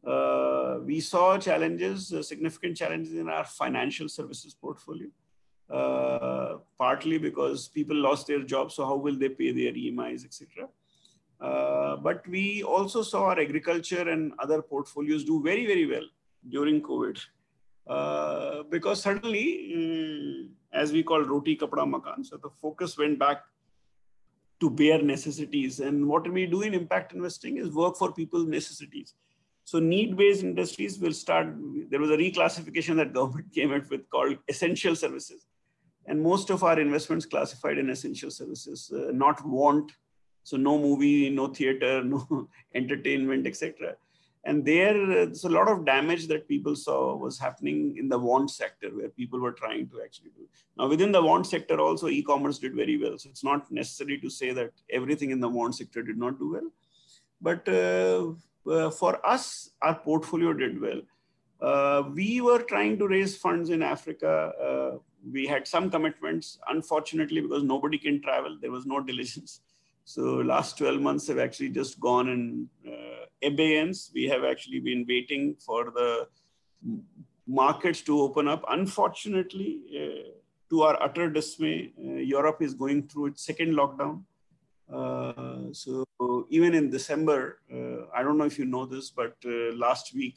uh, 0.07 0.79
we 0.85 1.01
saw 1.01 1.39
challenges, 1.39 2.13
uh, 2.13 2.23
significant 2.23 2.77
challenges 2.77 3.15
in 3.15 3.29
our 3.29 3.45
financial 3.45 4.09
services 4.09 4.55
portfolio. 4.55 5.09
uh, 5.71 6.57
partly 6.79 7.19
because 7.19 7.69
people 7.69 7.97
lost 7.97 8.27
their 8.27 8.43
jobs. 8.43 8.75
So 8.75 8.87
how 8.87 8.97
will 8.97 9.19
they 9.19 9.29
pay 9.29 9.53
their 9.53 9.73
EMIs, 9.73 10.25
etc. 10.25 10.69
Uh, 11.41 11.97
but 11.97 12.27
we 12.27 12.63
also 12.63 13.03
saw 13.03 13.27
our 13.27 13.39
agriculture 13.39 14.09
and 14.09 14.33
other 14.39 14.63
portfolios 14.63 15.25
do 15.25 15.43
very, 15.43 15.67
very 15.67 15.87
well 15.87 16.07
during 16.49 16.83
COVID. 16.83 17.19
Uh, 17.87 18.63
because 18.65 19.03
suddenly, 19.03 19.73
um, 19.75 20.51
as 20.73 20.93
we 20.93 21.03
call 21.03 21.23
roti 21.23 21.57
kapda 21.57 21.89
makan, 21.89 22.25
so 22.25 22.37
the 22.37 22.51
focus 22.51 22.99
went 22.99 23.19
back 23.19 23.43
to 24.61 24.69
bare 24.69 25.01
necessities. 25.01 25.81
And 25.81 26.07
what 26.07 26.31
we 26.31 26.47
do 26.47 26.63
in 26.63 26.75
impact 26.75 27.13
investing 27.13 27.57
is 27.57 27.71
work 27.71 27.97
for 27.97 28.13
people's 28.13 28.47
necessities. 28.47 29.15
So 29.69 29.79
need-based 29.79 30.43
industries 30.43 30.99
will 30.99 31.13
start. 31.13 31.49
There 31.91 32.01
was 32.01 32.11
a 32.11 32.17
reclassification 32.17 32.97
that 32.97 33.13
government 33.13 33.53
came 33.59 33.71
up 33.75 33.91
with 33.91 34.09
called 34.09 34.39
essential 34.49 34.97
services, 34.97 35.47
and 36.07 36.23
most 36.23 36.49
of 36.49 36.65
our 36.65 36.81
investments 36.81 37.27
classified 37.27 37.77
in 37.77 37.91
essential 37.91 38.31
services, 38.31 38.91
uh, 38.95 39.11
not 39.13 39.47
want. 39.47 39.93
So 40.43 40.57
no 40.57 40.79
movie, 40.79 41.29
no 41.29 41.49
theater, 41.49 42.03
no 42.15 42.49
entertainment, 42.75 43.47
etc 43.47 43.97
and 44.45 44.65
there 44.65 44.95
there's 45.07 45.45
a 45.45 45.55
lot 45.57 45.69
of 45.73 45.85
damage 45.85 46.27
that 46.29 46.49
people 46.49 46.75
saw 46.77 46.99
was 47.17 47.39
happening 47.39 47.97
in 48.01 48.09
the 48.09 48.19
want 48.27 48.51
sector 48.51 48.89
where 48.99 49.09
people 49.21 49.41
were 49.45 49.57
trying 49.61 49.89
to 49.89 50.01
actually 50.05 50.31
do 50.37 50.45
now 50.79 50.87
within 50.93 51.13
the 51.17 51.23
want 51.29 51.47
sector 51.47 51.79
also 51.87 52.09
e-commerce 52.09 52.59
did 52.65 52.75
very 52.83 52.97
well 53.03 53.19
so 53.19 53.29
it's 53.29 53.45
not 53.51 53.71
necessary 53.81 54.19
to 54.25 54.31
say 54.31 54.53
that 54.53 54.71
everything 54.99 55.33
in 55.33 55.41
the 55.41 55.53
want 55.59 55.75
sector 55.75 56.03
did 56.11 56.19
not 56.25 56.39
do 56.39 56.53
well 56.53 56.69
but 57.49 57.69
uh, 57.69 58.33
uh, 58.71 58.91
for 58.91 59.25
us 59.27 59.71
our 59.83 59.95
portfolio 59.95 60.53
did 60.53 60.81
well 60.81 61.01
uh, 61.61 62.03
we 62.15 62.41
were 62.41 62.63
trying 62.63 62.99
to 62.99 63.09
raise 63.09 63.37
funds 63.37 63.71
in 63.71 63.83
africa 63.83 64.53
uh, 64.69 64.99
we 65.33 65.47
had 65.47 65.67
some 65.67 65.91
commitments 65.91 66.59
unfortunately 66.69 67.41
because 67.41 67.63
nobody 67.63 67.99
can 67.99 68.21
travel 68.23 68.57
there 68.61 68.71
was 68.71 68.87
no 68.87 69.01
diligence 69.01 69.61
so 70.05 70.23
last 70.55 70.79
12 70.79 71.01
months 71.01 71.27
have 71.29 71.39
actually 71.39 71.69
just 71.69 72.01
gone 72.01 72.29
in 72.29 72.69
uh, 72.91 73.19
abeyance. 73.43 74.11
We 74.15 74.25
have 74.25 74.45
actually 74.45 74.81
been 74.81 75.05
waiting 75.09 75.57
for 75.59 75.91
the 75.91 76.29
markets 77.47 78.03
to 78.03 78.21
open 78.21 78.49
up. 78.49 78.65
Unfortunately, 78.69 79.81
to 80.71 80.83
our 80.83 81.03
utter 81.03 81.31
dismay, 81.31 81.93
Europe 81.97 82.59
is 82.61 82.75
going 82.75 83.09
through 83.09 83.27
its 83.27 83.45
second 83.45 83.75
lockdown. 83.75 84.23
Uh, 84.93 85.73
so 85.73 86.05
even 86.51 86.75
in 86.75 86.91
December, 86.91 87.61
uh, 87.73 88.07
I 88.15 88.23
don't 88.23 88.39
know 88.39 88.45
if 88.45 88.59
you 88.59 88.65
know 88.65 88.87
this, 88.87 89.11
but 89.11 89.37
uh, 89.45 89.75
last 89.75 90.15
week, 90.15 90.37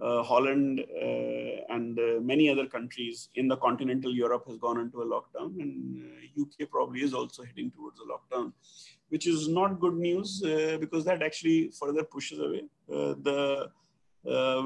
uh, 0.00 0.22
Holland 0.22 0.80
and 1.68 1.98
many 2.26 2.48
other 2.48 2.66
countries 2.66 3.28
in 3.34 3.46
the 3.46 3.56
continental 3.56 4.12
Europe 4.12 4.44
has 4.48 4.56
gone 4.56 4.80
into 4.80 5.02
a 5.02 5.06
lockdown, 5.06 5.60
and 5.60 6.02
UK 6.40 6.68
probably 6.68 7.02
is 7.02 7.14
also 7.14 7.44
heading 7.44 7.70
towards 7.70 8.00
a 8.00 8.04
lockdown 8.12 8.52
which 9.12 9.26
is 9.26 9.46
not 9.46 9.78
good 9.78 9.96
news 9.96 10.42
uh, 10.42 10.78
because 10.80 11.04
that 11.04 11.22
actually 11.22 11.70
further 11.78 12.02
pushes 12.02 12.38
away 12.46 12.62
uh, 12.90 13.14
the 13.26 13.70
uh, 14.26 14.62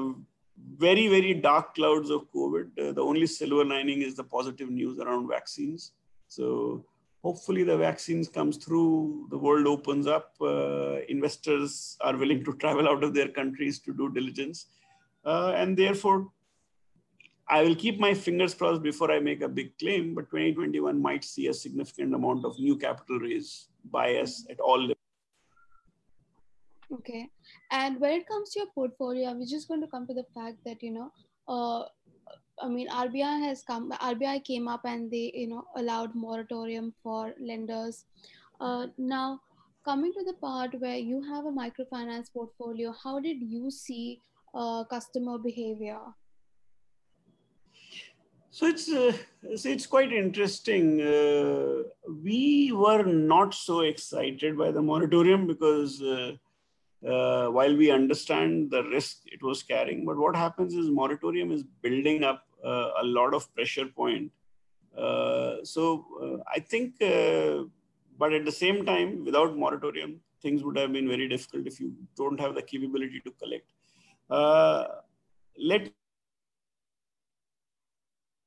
very, 0.83 1.07
very 1.09 1.33
dark 1.33 1.75
clouds 1.75 2.09
of 2.09 2.21
COVID. 2.33 2.67
Uh, 2.79 2.91
the 2.93 3.01
only 3.01 3.27
silver 3.27 3.65
lining 3.65 4.01
is 4.03 4.15
the 4.15 4.23
positive 4.23 4.69
news 4.69 4.99
around 4.99 5.27
vaccines. 5.27 5.91
So 6.29 6.85
hopefully 7.23 7.63
the 7.63 7.77
vaccines 7.77 8.29
comes 8.29 8.57
through, 8.57 9.27
the 9.29 9.37
world 9.37 9.67
opens 9.67 10.07
up, 10.07 10.33
uh, 10.41 10.99
investors 11.09 11.97
are 12.01 12.15
willing 12.15 12.43
to 12.43 12.53
travel 12.53 12.87
out 12.87 13.03
of 13.03 13.13
their 13.13 13.27
countries 13.27 13.79
to 13.79 13.93
do 13.93 14.11
diligence. 14.11 14.67
Uh, 15.25 15.53
and 15.55 15.75
therefore, 15.77 16.27
I 17.49 17.63
will 17.63 17.75
keep 17.75 17.99
my 17.99 18.13
fingers 18.13 18.53
crossed 18.53 18.83
before 18.83 19.11
I 19.11 19.19
make 19.19 19.41
a 19.41 19.47
big 19.47 19.77
claim, 19.77 20.13
but 20.13 20.29
2021 20.29 21.01
might 21.01 21.23
see 21.23 21.47
a 21.47 21.53
significant 21.53 22.13
amount 22.13 22.45
of 22.45 22.59
new 22.59 22.75
capital 22.77 23.19
raise 23.19 23.69
bias 23.85 24.45
at 24.49 24.59
all 24.59 24.79
levels. 24.79 24.97
Okay. 26.93 27.29
And 27.71 27.99
when 27.99 28.11
it 28.11 28.27
comes 28.27 28.51
to 28.51 28.59
your 28.59 28.67
portfolio, 28.73 29.33
we're 29.33 29.45
just 29.45 29.67
going 29.67 29.81
to 29.81 29.87
come 29.87 30.07
to 30.07 30.13
the 30.13 30.25
fact 30.33 30.57
that, 30.65 30.83
you 30.83 30.91
know, 30.91 31.11
uh, 31.47 31.83
I 32.61 32.67
mean, 32.67 32.89
RBI 32.89 33.43
has 33.47 33.61
come, 33.63 33.91
RBI 33.91 34.43
came 34.43 34.67
up 34.67 34.81
and 34.85 35.11
they, 35.11 35.31
you 35.33 35.47
know, 35.47 35.65
allowed 35.75 36.15
moratorium 36.15 36.93
for 37.03 37.33
lenders. 37.39 38.05
Uh, 38.59 38.87
now, 38.97 39.41
coming 39.85 40.11
to 40.13 40.23
the 40.23 40.33
part 40.33 40.79
where 40.79 40.97
you 40.97 41.21
have 41.21 41.45
a 41.45 41.51
microfinance 41.51 42.33
portfolio, 42.33 42.93
how 43.03 43.19
did 43.19 43.37
you 43.41 43.69
see 43.69 44.21
uh, 44.53 44.83
customer 44.85 45.37
behavior? 45.37 45.99
So 48.49 48.65
it's 48.65 48.91
uh, 48.91 49.13
it's 49.43 49.85
quite 49.85 50.11
interesting. 50.11 50.99
Uh, 50.99 51.83
we 52.23 52.71
were 52.71 53.03
not 53.03 53.53
so 53.53 53.81
excited 53.81 54.57
by 54.57 54.71
the 54.71 54.81
moratorium 54.81 55.45
because 55.45 56.01
uh, 56.01 56.31
uh, 57.07 57.47
while 57.49 57.75
we 57.77 57.91
understand 57.91 58.71
the 58.71 58.83
risk 58.85 59.17
it 59.25 59.43
was 59.43 59.61
carrying, 59.61 60.05
but 60.05 60.17
what 60.17 60.35
happens 60.35 60.73
is 60.73 60.89
moratorium 60.89 61.51
is 61.51 61.63
building 61.83 62.23
up 62.23 62.46
a 62.63 63.03
lot 63.03 63.33
of 63.33 63.53
pressure 63.55 63.85
point. 63.85 64.31
Uh, 64.97 65.57
so 65.63 66.41
I 66.51 66.59
think, 66.59 66.95
but 66.99 68.33
at 68.33 68.45
the 68.45 68.51
same 68.51 68.85
time, 68.85 69.23
without 69.25 69.55
moratorium, 69.55 70.19
things 70.41 70.63
would 70.63 70.77
have 70.77 70.93
been 70.93 71.07
very 71.07 71.27
difficult 71.27 71.67
if 71.67 71.79
you 71.79 71.93
don't 72.15 72.39
have 72.39 72.55
the 72.55 72.61
capability 72.61 73.21
to 73.25 73.31
collect. 73.31 73.71
let 75.57 75.91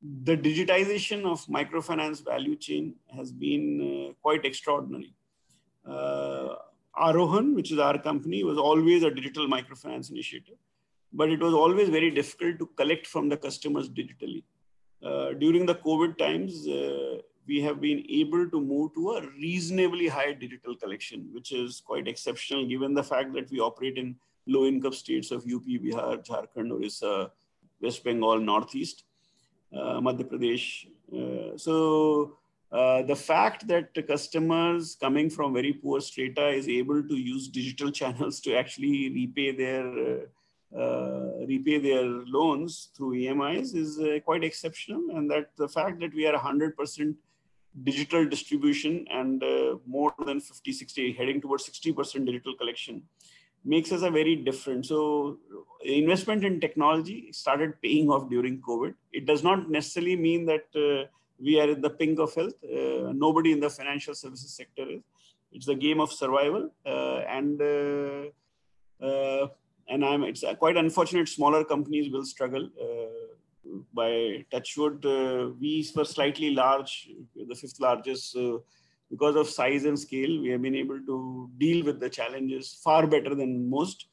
the 0.02 0.36
digitization 0.36 1.24
of 1.24 1.44
microfinance 1.46 2.24
value 2.24 2.56
chain 2.56 2.94
has 3.14 3.32
been 3.32 4.08
uh, 4.08 4.12
quite 4.22 4.44
extraordinary. 4.46 5.12
Uh, 5.86 6.54
Arohan, 6.96 7.54
which 7.54 7.70
is 7.70 7.78
our 7.78 7.98
company, 7.98 8.42
was 8.42 8.58
always 8.58 9.02
a 9.02 9.10
digital 9.10 9.46
microfinance 9.46 10.10
initiative, 10.10 10.56
but 11.12 11.30
it 11.30 11.40
was 11.40 11.54
always 11.54 11.88
very 11.88 12.10
difficult 12.10 12.58
to 12.58 12.66
collect 12.76 13.06
from 13.06 13.28
the 13.28 13.36
customers 13.36 13.88
digitally. 13.88 14.42
Uh, 15.02 15.32
during 15.32 15.66
the 15.66 15.74
COVID 15.74 16.18
times, 16.18 16.68
uh, 16.68 17.18
we 17.46 17.60
have 17.60 17.80
been 17.80 18.04
able 18.08 18.48
to 18.48 18.60
move 18.60 18.94
to 18.94 19.10
a 19.12 19.22
reasonably 19.30 20.06
high 20.06 20.32
digital 20.32 20.76
collection, 20.76 21.28
which 21.32 21.52
is 21.52 21.80
quite 21.80 22.06
exceptional 22.06 22.66
given 22.66 22.94
the 22.94 23.02
fact 23.02 23.32
that 23.32 23.50
we 23.50 23.60
operate 23.60 23.98
in 23.98 24.14
low 24.46 24.66
income 24.66 24.92
states 24.92 25.30
of 25.30 25.42
UP, 25.42 25.64
Bihar, 25.64 26.24
Jharkhand, 26.24 26.70
Orissa, 26.70 27.30
West 27.80 28.04
Bengal, 28.04 28.38
Northeast 28.38 29.04
uh, 29.74 30.00
Madhya 30.00 30.24
Pradesh. 30.24 30.86
Uh, 31.12 31.56
so 31.56 32.36
uh, 32.72 33.02
the 33.02 33.16
fact 33.16 33.66
that 33.66 33.94
the 33.94 34.02
customers 34.02 34.96
coming 35.00 35.30
from 35.30 35.52
very 35.52 35.72
poor 35.72 36.00
strata 36.00 36.48
is 36.48 36.68
able 36.68 37.02
to 37.02 37.16
use 37.16 37.48
digital 37.48 37.90
channels 38.00 38.40
to 38.40 38.54
actually 38.54 39.10
repay 39.10 39.52
their 39.52 39.86
uh, 39.86 40.18
repay 40.72 41.78
their 41.78 42.04
loans 42.04 42.90
through 42.96 43.12
EMIs 43.14 43.74
is 43.74 43.98
uh, 43.98 44.18
quite 44.24 44.44
exceptional. 44.44 45.16
And 45.16 45.30
that 45.30 45.50
the 45.56 45.68
fact 45.68 46.00
that 46.00 46.14
we 46.14 46.26
are 46.26 46.38
100% 46.38 47.14
digital 47.84 48.26
distribution 48.26 49.06
and 49.10 49.42
uh, 49.42 49.76
more 49.86 50.12
than 50.26 50.40
50, 50.40 50.72
60, 50.72 51.12
heading 51.12 51.40
towards 51.40 51.68
60% 51.68 52.26
digital 52.26 52.54
collection 52.56 53.02
makes 53.64 53.92
us 53.92 54.02
a 54.02 54.10
very 54.10 54.36
different. 54.36 54.86
So 54.86 55.38
investment 55.84 56.44
in 56.44 56.60
technology 56.60 57.30
started 57.32 57.80
paying 57.82 58.10
off 58.10 58.28
during 58.28 58.60
COVID. 58.60 58.94
It 59.12 59.26
does 59.26 59.42
not 59.42 59.70
necessarily 59.70 60.16
mean 60.16 60.46
that 60.46 60.66
uh, 60.74 61.08
we 61.38 61.60
are 61.60 61.70
in 61.70 61.80
the 61.80 61.90
pink 61.90 62.18
of 62.18 62.34
health. 62.34 62.54
Uh, 62.64 63.12
nobody 63.12 63.52
in 63.52 63.60
the 63.60 63.70
financial 63.70 64.14
services 64.14 64.52
sector 64.52 64.88
is. 64.88 65.02
It's 65.52 65.66
a 65.66 65.74
game 65.74 66.00
of 66.00 66.12
survival, 66.12 66.70
uh, 66.86 67.22
and 67.28 67.60
uh, 67.60 69.04
uh, 69.04 69.48
and 69.90 70.04
I'm. 70.04 70.22
It's 70.24 70.44
quite 70.58 70.76
unfortunate. 70.76 71.28
Smaller 71.28 71.64
companies 71.64 72.10
will 72.10 72.24
struggle. 72.24 72.68
Uh, 72.80 73.76
by 73.94 74.44
touchwood, 74.50 75.04
we 75.60 75.86
were 75.94 76.04
slightly 76.04 76.50
large, 76.50 77.10
the 77.36 77.54
fifth 77.54 77.78
largest 77.78 78.36
because 79.10 79.34
of 79.34 79.48
size 79.48 79.84
and 79.84 79.98
scale, 79.98 80.40
we 80.40 80.48
have 80.50 80.62
been 80.62 80.76
able 80.76 81.00
to 81.00 81.50
deal 81.58 81.84
with 81.84 81.98
the 81.98 82.08
challenges 82.08 82.80
far 82.82 83.06
better 83.06 83.34
than 83.34 83.68
most. 83.68 84.06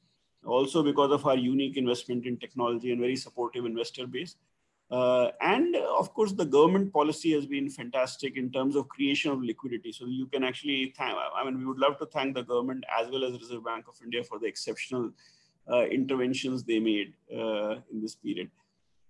Also, 0.45 0.81
because 0.81 1.11
of 1.11 1.25
our 1.25 1.35
unique 1.35 1.77
investment 1.77 2.25
in 2.25 2.37
technology 2.37 2.91
and 2.91 3.01
very 3.01 3.15
supportive 3.15 3.65
investor 3.65 4.07
base. 4.07 4.35
Uh, 4.89 5.29
and 5.41 5.75
of 5.75 6.13
course, 6.13 6.31
the 6.31 6.45
government 6.45 6.93
policy 6.93 7.33
has 7.33 7.45
been 7.45 7.69
fantastic 7.69 8.37
in 8.37 8.49
terms 8.49 8.75
of 8.75 8.87
creation 8.87 9.29
of 9.31 9.43
liquidity. 9.43 9.91
So 9.91 10.05
you 10.05 10.25
can 10.27 10.43
actually 10.45 10.93
thank, 10.97 11.17
I 11.35 11.43
mean, 11.43 11.59
we 11.59 11.65
would 11.65 11.79
love 11.79 11.97
to 11.99 12.05
thank 12.05 12.33
the 12.33 12.43
government 12.43 12.85
as 12.97 13.09
well 13.09 13.25
as 13.25 13.33
Reserve 13.33 13.65
Bank 13.65 13.85
of 13.89 13.95
India 14.01 14.23
for 14.23 14.39
the 14.39 14.45
exceptional 14.47 15.07
uh, 15.07 15.09
interventions 15.83 16.63
they 16.63 16.79
made 16.79 17.13
uh, 17.33 17.75
in 17.91 18.01
this 18.01 18.15
period. 18.15 18.49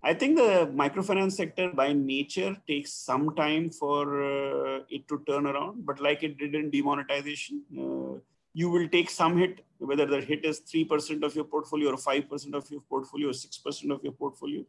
I 0.03 0.13
think 0.13 0.37
the 0.37 0.71
microfinance 0.73 1.33
sector 1.33 1.71
by 1.71 1.91
nature 1.91 2.55
takes 2.67 2.93
some 2.93 3.35
time 3.35 3.69
for 3.71 4.23
uh, 4.23 4.79
it 4.89 5.07
to 5.07 5.23
turn 5.27 5.47
around, 5.47 5.85
but 5.85 5.99
like 5.99 6.23
it 6.23 6.37
did 6.37 6.55
in 6.55 6.69
demonetization, 6.69 7.63
uh, 7.77 8.19
you 8.53 8.69
will 8.69 8.87
take 8.87 9.09
some 9.09 9.37
hit, 9.37 9.65
whether 9.79 10.05
the 10.05 10.21
hit 10.21 10.45
is 10.45 10.61
3% 10.61 11.23
of 11.23 11.35
your 11.35 11.45
portfolio 11.45 11.91
or 11.91 11.97
5% 11.97 12.53
of 12.53 12.69
your 12.71 12.81
portfolio 12.81 13.29
or 13.29 13.33
6% 13.33 13.91
of 13.91 14.03
your 14.03 14.13
portfolio. 14.13 14.63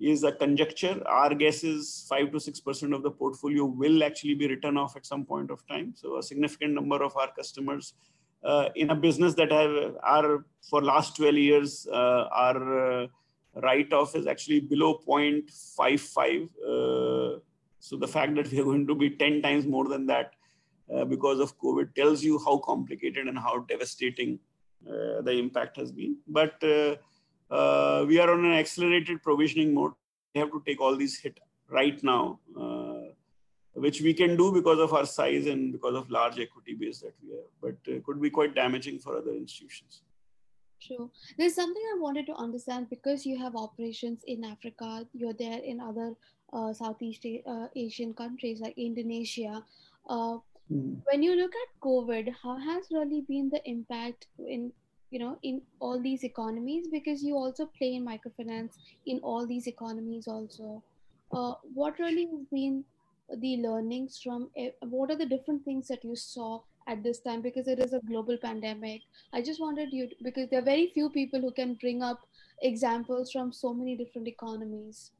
is 0.00 0.24
a 0.24 0.32
conjecture. 0.32 1.00
Our 1.06 1.34
guess 1.34 1.62
is 1.64 2.06
five 2.08 2.32
to 2.32 2.40
six 2.40 2.60
percent 2.60 2.92
of 2.94 3.02
the 3.02 3.10
portfolio 3.10 3.64
will 3.64 4.02
actually 4.02 4.34
be 4.34 4.48
written 4.48 4.76
off 4.76 4.96
at 4.96 5.06
some 5.06 5.24
point 5.24 5.50
of 5.50 5.66
time. 5.66 5.94
So 5.94 6.16
a 6.18 6.22
significant 6.22 6.74
number 6.74 7.02
of 7.02 7.16
our 7.16 7.30
customers 7.32 7.94
uh, 7.94 8.21
in 8.74 8.90
a 8.90 8.94
business 8.94 9.34
that 9.34 9.52
have 9.52 9.96
are 10.02 10.44
for 10.68 10.82
last 10.82 11.16
12 11.16 11.34
years 11.36 11.86
uh, 11.92 12.28
our 12.32 13.02
uh, 13.02 13.06
write-off 13.62 14.14
is 14.16 14.26
actually 14.26 14.60
below 14.60 15.00
0.55. 15.06 16.44
Uh, 16.44 17.40
so 17.78 17.96
the 17.96 18.06
fact 18.06 18.34
that 18.36 18.50
we 18.50 18.60
are 18.60 18.64
going 18.64 18.86
to 18.86 18.94
be 18.94 19.10
10 19.10 19.42
times 19.42 19.66
more 19.66 19.88
than 19.88 20.06
that 20.06 20.32
uh, 20.92 21.04
because 21.04 21.40
of 21.40 21.58
COVID 21.58 21.94
tells 21.94 22.22
you 22.22 22.38
how 22.44 22.58
complicated 22.58 23.26
and 23.28 23.38
how 23.38 23.58
devastating 23.68 24.38
uh, 24.86 25.20
the 25.22 25.32
impact 25.32 25.76
has 25.76 25.92
been. 25.92 26.16
But 26.26 26.62
uh, 26.62 28.04
we 28.06 28.18
are 28.18 28.30
on 28.30 28.44
an 28.44 28.52
accelerated 28.52 29.22
provisioning 29.22 29.74
mode. 29.74 29.92
We 30.34 30.40
have 30.40 30.50
to 30.50 30.62
take 30.66 30.80
all 30.80 30.96
these 30.96 31.18
hit 31.18 31.38
right 31.68 32.02
now, 32.02 32.40
uh, 32.58 32.91
which 33.74 34.00
we 34.02 34.12
can 34.12 34.36
do 34.36 34.52
because 34.52 34.78
of 34.78 34.92
our 34.92 35.06
size 35.06 35.46
and 35.46 35.72
because 35.72 35.94
of 35.94 36.10
large 36.10 36.38
equity 36.38 36.74
base 36.74 37.00
that 37.00 37.14
we 37.22 37.30
have, 37.30 37.50
but 37.60 37.92
uh, 37.92 38.00
could 38.04 38.20
be 38.20 38.30
quite 38.30 38.54
damaging 38.54 38.98
for 38.98 39.16
other 39.16 39.32
institutions. 39.32 40.02
Sure. 40.78 41.08
There's 41.38 41.54
something 41.54 41.82
I 41.94 42.00
wanted 42.00 42.26
to 42.26 42.34
understand 42.34 42.90
because 42.90 43.24
you 43.24 43.38
have 43.38 43.54
operations 43.54 44.22
in 44.26 44.44
Africa, 44.44 45.06
you're 45.12 45.32
there 45.32 45.58
in 45.58 45.80
other 45.80 46.14
uh, 46.52 46.72
Southeast 46.72 47.24
uh, 47.46 47.68
Asian 47.76 48.12
countries 48.14 48.60
like 48.60 48.76
Indonesia. 48.76 49.64
Uh, 50.08 50.38
mm. 50.70 50.96
When 51.10 51.22
you 51.22 51.36
look 51.36 51.52
at 51.54 51.80
COVID, 51.80 52.34
how 52.42 52.56
has 52.58 52.88
really 52.90 53.24
been 53.28 53.48
the 53.48 53.62
impact 53.64 54.26
in 54.38 54.72
you 55.10 55.18
know 55.18 55.38
in 55.42 55.60
all 55.78 56.00
these 56.00 56.24
economies 56.24 56.88
because 56.90 57.22
you 57.22 57.36
also 57.36 57.66
play 57.78 57.94
in 57.94 58.04
microfinance 58.04 58.78
in 59.04 59.20
all 59.22 59.46
these 59.46 59.66
economies 59.66 60.26
also 60.26 60.82
uh, 61.32 61.52
what 61.74 61.98
really 61.98 62.26
has 62.32 62.46
been 62.50 62.82
the 63.40 63.56
learnings 63.58 64.20
from 64.22 64.50
what 64.82 65.10
are 65.10 65.16
the 65.16 65.26
different 65.26 65.64
things 65.64 65.88
that 65.88 66.04
you 66.04 66.16
saw 66.16 66.60
at 66.88 67.02
this 67.02 67.20
time? 67.20 67.42
Because 67.42 67.68
it 67.68 67.78
is 67.78 67.92
a 67.92 68.00
global 68.00 68.36
pandemic. 68.36 69.02
I 69.32 69.42
just 69.42 69.60
wanted 69.60 69.92
you 69.92 70.08
to, 70.08 70.14
because 70.22 70.48
there 70.50 70.60
are 70.60 70.64
very 70.64 70.90
few 70.92 71.10
people 71.10 71.40
who 71.40 71.52
can 71.52 71.74
bring 71.74 72.02
up 72.02 72.20
examples 72.62 73.32
from 73.32 73.52
so 73.52 73.72
many 73.74 73.96
different 73.96 74.28
economies. 74.28 75.12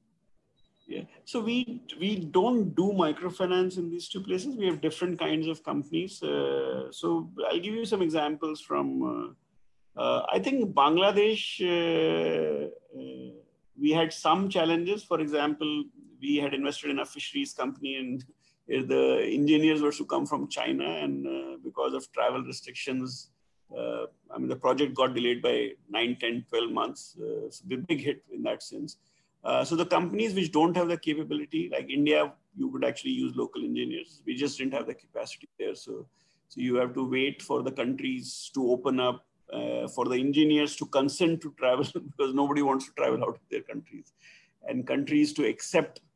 Yeah. 0.87 1.03
So 1.25 1.41
we 1.41 1.81
we 2.01 2.17
don't 2.17 2.75
do 2.75 2.93
microfinance 2.93 3.79
in 3.79 3.89
these 3.89 4.09
two 4.09 4.21
places. 4.21 4.57
We 4.57 4.67
have 4.67 4.81
different 4.81 5.19
kinds 5.19 5.47
of 5.47 5.63
companies. 5.63 6.23
Uh, 6.23 6.91
so 6.91 7.31
i'll 7.49 7.61
give 7.61 7.75
you 7.75 7.85
some 7.85 8.03
examples 8.03 8.61
from 8.61 8.87
uh, 9.11 9.33
uh, 9.97 10.23
I 10.33 10.39
think 10.39 10.75
Bangladesh, 10.75 11.61
uh, 11.61 12.69
uh, 12.99 13.31
we 13.79 13.91
had 13.91 14.13
some 14.13 14.49
challenges. 14.49 15.05
For 15.05 15.21
example, 15.21 15.85
we 16.23 16.37
had 16.37 16.55
invested 16.55 16.91
in 16.91 17.01
a 17.01 17.05
fisheries 17.05 17.53
company 17.53 17.97
and 17.97 18.25
the 18.89 19.21
engineers 19.25 19.83
were 19.83 19.93
to 19.93 20.07
come 20.07 20.25
from 20.25 20.49
China 20.49 20.85
and 20.85 21.27
uh, 21.27 21.57
because 21.65 21.95
of 21.95 22.11
travel 22.13 22.43
restrictions, 22.43 23.31
uh, 23.77 24.05
I 24.33 24.39
mean, 24.39 24.49
the 24.49 24.57
project 24.57 24.95
got 24.95 25.15
delayed 25.15 25.43
by 25.43 25.73
9, 25.91 26.17
10, 26.21 26.47
12 26.49 26.71
months. 26.71 27.17
Uh, 27.19 27.51
so 27.51 27.65
the 27.67 27.77
big 27.77 28.01
hit 28.01 28.23
in 28.33 28.43
that 28.45 28.63
sense. 28.63 28.97
so 29.65 29.75
the 29.77 29.87
companies 29.87 30.35
which 30.35 30.53
don't 30.53 30.77
have 30.77 30.89
the 30.89 30.97
capability, 30.97 31.69
like 31.73 31.91
India, 31.91 32.33
you 32.57 32.71
could 32.71 32.85
actually 32.85 33.11
use 33.11 33.35
local 33.35 33.65
engineers. 33.65 34.23
We 34.27 34.37
just 34.37 34.59
didn't 34.59 34.75
have 34.75 34.87
the 34.87 34.95
capacity 34.95 35.49
there. 35.59 35.75
So, 35.75 36.07
so 36.49 36.61
you 36.61 36.77
have 36.77 36.95
to 36.95 37.09
wait 37.09 37.43
for 37.43 37.63
the 37.63 37.73
countries 37.73 38.51
to 38.55 38.71
open 38.71 39.01
up 39.01 39.25
uh, 39.53 39.87
for 39.89 40.07
the 40.07 40.17
engineers 40.17 40.77
to 40.77 40.87
consent 40.87 41.41
to 41.43 41.53
travel 41.59 41.85
because 42.11 42.35
nobody 42.35 42.63
wants 42.63 42.87
to 42.87 42.93
travel 42.93 43.23
out 43.23 43.37
of 43.37 43.49
their 43.51 43.63
countries 43.63 44.13
and 44.67 44.87
countries 44.87 45.33
to 45.35 45.45
accept 45.45 46.01
uh, 46.01 46.12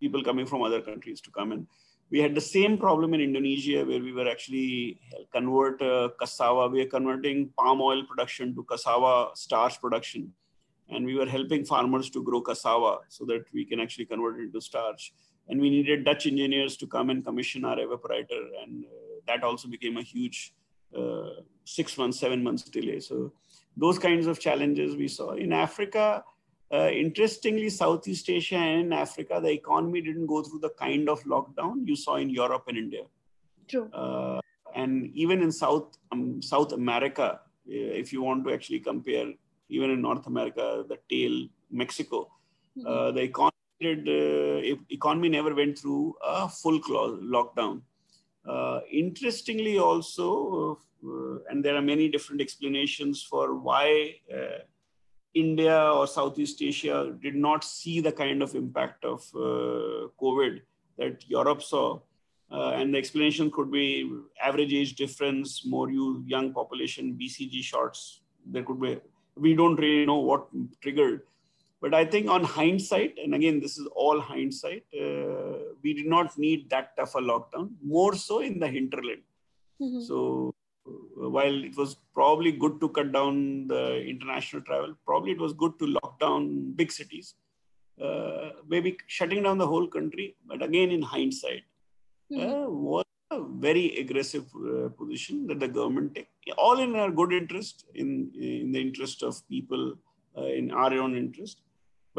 people 0.00 0.22
coming 0.22 0.46
from 0.46 0.62
other 0.62 0.80
countries 0.80 1.20
to 1.22 1.30
come 1.30 1.52
in. 1.52 1.66
We 2.10 2.20
had 2.20 2.34
the 2.34 2.40
same 2.40 2.78
problem 2.78 3.12
in 3.12 3.20
Indonesia 3.20 3.84
where 3.84 4.00
we 4.00 4.12
were 4.12 4.28
actually 4.28 4.98
convert 5.30 5.82
uh, 5.82 6.08
cassava. 6.18 6.68
We 6.68 6.80
are 6.80 6.86
converting 6.86 7.50
palm 7.58 7.82
oil 7.82 8.02
production 8.04 8.54
to 8.54 8.64
cassava 8.64 9.30
starch 9.34 9.80
production. 9.80 10.32
And 10.88 11.04
we 11.04 11.16
were 11.16 11.26
helping 11.26 11.66
farmers 11.66 12.08
to 12.10 12.22
grow 12.22 12.40
cassava 12.40 13.00
so 13.08 13.26
that 13.26 13.44
we 13.52 13.66
can 13.66 13.78
actually 13.78 14.06
convert 14.06 14.40
it 14.40 14.44
into 14.44 14.60
starch. 14.60 15.12
And 15.48 15.60
we 15.60 15.68
needed 15.68 16.04
Dutch 16.04 16.26
engineers 16.26 16.78
to 16.78 16.86
come 16.86 17.10
and 17.10 17.22
commission 17.22 17.66
our 17.66 17.76
evaporator. 17.76 18.42
And 18.62 18.84
uh, 18.84 19.20
that 19.26 19.44
also 19.44 19.68
became 19.68 19.98
a 19.98 20.02
huge 20.02 20.54
uh, 20.96 21.42
six 21.64 21.98
months, 21.98 22.18
seven 22.18 22.42
months 22.42 22.62
delay. 22.62 23.00
So 23.00 23.32
those 23.76 23.98
kinds 23.98 24.26
of 24.26 24.40
challenges 24.40 24.96
we 24.96 25.08
saw 25.08 25.32
in 25.32 25.52
Africa. 25.52 26.24
Uh, 26.70 26.90
interestingly, 26.90 27.70
Southeast 27.70 28.28
Asia 28.28 28.56
and 28.56 28.92
Africa, 28.92 29.40
the 29.42 29.50
economy 29.50 30.02
didn't 30.02 30.26
go 30.26 30.42
through 30.42 30.58
the 30.58 30.70
kind 30.70 31.08
of 31.08 31.22
lockdown 31.24 31.86
you 31.86 31.96
saw 31.96 32.16
in 32.16 32.28
Europe 32.28 32.64
and 32.68 32.76
India. 32.76 33.04
True. 33.66 33.90
Uh, 33.92 34.40
and 34.74 35.10
even 35.14 35.42
in 35.42 35.50
South 35.50 35.96
um, 36.12 36.42
South 36.42 36.72
America, 36.72 37.40
if 37.66 38.12
you 38.12 38.22
want 38.22 38.44
to 38.44 38.52
actually 38.52 38.80
compare, 38.80 39.32
even 39.68 39.90
in 39.90 40.02
North 40.02 40.26
America, 40.26 40.84
the 40.88 40.98
tail 41.10 41.48
Mexico, 41.70 42.30
mm-hmm. 42.76 42.86
uh, 42.86 43.12
the 43.12 43.22
economy 43.22 43.52
did, 43.80 44.08
uh, 44.08 44.76
economy 44.90 45.28
never 45.28 45.54
went 45.54 45.78
through 45.78 46.14
a 46.22 46.48
full 46.48 46.80
lockdown. 46.80 47.82
Uh, 48.46 48.80
interestingly, 48.90 49.78
also, 49.78 50.78
uh, 51.06 51.38
and 51.50 51.64
there 51.64 51.76
are 51.76 51.82
many 51.82 52.08
different 52.08 52.40
explanations 52.40 53.22
for 53.22 53.54
why 53.54 54.14
uh, 54.34 54.58
India 55.34 55.92
or 55.92 56.06
Southeast 56.06 56.62
Asia 56.62 57.14
did 57.22 57.34
not 57.34 57.64
see 57.64 58.00
the 58.00 58.12
kind 58.12 58.42
of 58.42 58.54
impact 58.54 59.04
of 59.04 59.20
uh, 59.34 60.08
COVID 60.20 60.60
that 60.96 61.28
Europe 61.28 61.62
saw. 61.62 62.00
Uh, 62.50 62.70
and 62.70 62.94
the 62.94 62.98
explanation 62.98 63.50
could 63.50 63.70
be 63.70 64.10
average 64.42 64.72
age 64.72 64.94
difference, 64.94 65.66
more 65.66 65.90
young 65.90 66.52
population, 66.52 67.16
BCG 67.20 67.62
shots. 67.62 68.22
There 68.46 68.62
could 68.62 68.80
be, 68.80 68.98
we 69.36 69.54
don't 69.54 69.76
really 69.76 70.06
know 70.06 70.18
what 70.18 70.48
triggered 70.80 71.22
but 71.80 71.94
I 71.94 72.04
think 72.04 72.28
on 72.28 72.42
hindsight, 72.42 73.18
and 73.22 73.34
again, 73.34 73.60
this 73.60 73.78
is 73.78 73.86
all 73.94 74.20
hindsight, 74.20 74.84
uh, 75.00 75.74
we 75.82 75.94
did 75.94 76.06
not 76.06 76.36
need 76.36 76.68
that 76.70 76.96
tough 76.96 77.14
a 77.14 77.18
lockdown, 77.18 77.70
more 77.82 78.16
so 78.16 78.40
in 78.40 78.58
the 78.58 78.66
hinterland. 78.66 79.22
Mm-hmm. 79.80 80.00
So 80.00 80.54
while 81.18 81.64
it 81.64 81.76
was 81.76 81.96
probably 82.14 82.52
good 82.52 82.80
to 82.80 82.88
cut 82.88 83.12
down 83.12 83.66
the 83.66 84.02
international 84.04 84.62
travel, 84.62 84.94
probably 85.04 85.32
it 85.32 85.40
was 85.40 85.52
good 85.52 85.78
to 85.78 85.86
lock 85.86 86.18
down 86.20 86.72
big 86.72 86.92
cities. 86.92 87.34
Uh, 88.00 88.50
maybe 88.68 88.96
shutting 89.06 89.42
down 89.42 89.58
the 89.58 89.66
whole 89.66 89.88
country, 89.88 90.36
but 90.46 90.62
again, 90.62 90.90
in 90.90 91.02
hindsight, 91.02 91.64
mm-hmm. 92.32 92.48
uh, 92.48 92.68
was 92.68 93.04
a 93.32 93.40
very 93.42 93.98
aggressive 93.98 94.46
uh, 94.56 94.88
position 94.90 95.46
that 95.48 95.58
the 95.58 95.66
government 95.66 96.14
take, 96.14 96.28
all 96.56 96.78
in 96.78 96.94
our 96.94 97.10
good 97.10 97.32
interest, 97.32 97.86
in 97.94 98.30
in 98.34 98.70
the 98.70 98.80
interest 98.80 99.24
of 99.24 99.46
people, 99.48 99.94
uh, 100.36 100.50
in 100.60 100.70
our 100.70 100.94
own 100.94 101.16
interest 101.16 101.62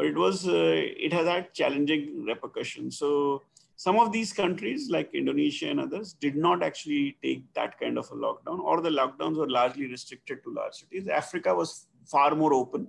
but 0.00 0.06
it 0.06 0.16
was 0.16 0.48
uh, 0.48 0.76
it 1.06 1.12
has 1.12 1.26
had 1.26 1.52
challenging 1.52 2.24
repercussions. 2.24 2.96
So 2.96 3.42
some 3.84 3.98
of 3.98 4.08
these 4.12 4.30
countries 4.40 4.90
like 4.94 5.14
Indonesia 5.14 5.66
and 5.70 5.80
others 5.80 6.08
did 6.24 6.36
not 6.46 6.62
actually 6.62 7.16
take 7.22 7.42
that 7.54 7.80
kind 7.80 7.96
of 7.96 8.10
a 8.10 8.16
lockdown, 8.24 8.58
or 8.60 8.82
the 8.82 8.90
lockdowns 8.90 9.36
were 9.38 9.48
largely 9.48 9.86
restricted 9.86 10.42
to 10.44 10.52
large 10.52 10.74
cities. 10.80 11.08
Africa 11.08 11.54
was 11.54 11.86
far 12.04 12.34
more 12.34 12.52
open 12.52 12.88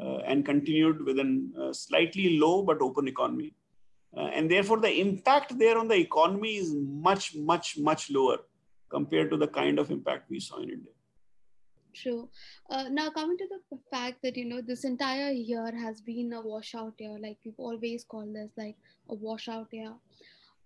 uh, 0.00 0.20
and 0.30 0.46
continued 0.46 1.04
with 1.04 1.18
a 1.18 1.28
slightly 1.72 2.38
low 2.38 2.62
but 2.62 2.80
open 2.80 3.08
economy. 3.08 3.52
Uh, 4.16 4.28
and 4.36 4.50
therefore, 4.50 4.78
the 4.80 4.94
impact 5.06 5.58
there 5.58 5.76
on 5.76 5.86
the 5.86 5.98
economy 6.08 6.56
is 6.56 6.72
much, 7.08 7.34
much, 7.36 7.76
much 7.76 8.10
lower 8.10 8.38
compared 8.88 9.30
to 9.32 9.36
the 9.36 9.48
kind 9.48 9.78
of 9.78 9.90
impact 9.90 10.30
we 10.30 10.40
saw 10.40 10.56
in 10.62 10.70
India. 10.70 10.95
True. 12.02 12.28
Uh, 12.68 12.88
now, 12.90 13.08
coming 13.10 13.38
to 13.38 13.46
the 13.48 13.78
fact 13.90 14.18
that, 14.22 14.36
you 14.36 14.44
know, 14.44 14.60
this 14.60 14.84
entire 14.84 15.30
year 15.30 15.74
has 15.74 16.00
been 16.02 16.32
a 16.34 16.40
washout 16.40 16.94
year, 16.98 17.18
like 17.18 17.38
we've 17.44 17.58
always 17.58 18.04
called 18.04 18.34
this 18.34 18.50
like 18.58 18.76
a 19.08 19.14
washout 19.14 19.68
year. 19.72 19.94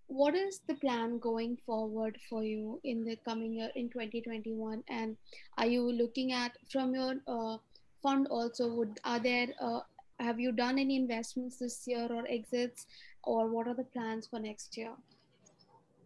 What 0.08 0.34
is 0.34 0.60
the 0.66 0.74
plan 0.74 1.20
going 1.20 1.56
forward 1.64 2.18
for 2.28 2.42
you 2.42 2.80
in 2.82 3.04
the 3.04 3.16
coming 3.24 3.52
year 3.54 3.70
in 3.76 3.90
2021? 3.90 4.82
And 4.88 5.16
are 5.56 5.66
you 5.66 5.92
looking 5.92 6.32
at 6.32 6.52
from 6.68 6.94
your 6.94 7.14
uh, 7.28 7.58
fund 8.02 8.26
also? 8.28 8.74
Would 8.74 8.98
are 9.04 9.20
there 9.20 9.46
uh, 9.60 9.80
have 10.18 10.40
you 10.40 10.50
done 10.50 10.80
any 10.80 10.96
investments 10.96 11.58
this 11.58 11.84
year 11.86 12.08
or 12.10 12.24
exits, 12.28 12.86
or 13.22 13.48
what 13.48 13.68
are 13.68 13.74
the 13.74 13.84
plans 13.84 14.26
for 14.26 14.40
next 14.40 14.76
year? 14.76 14.92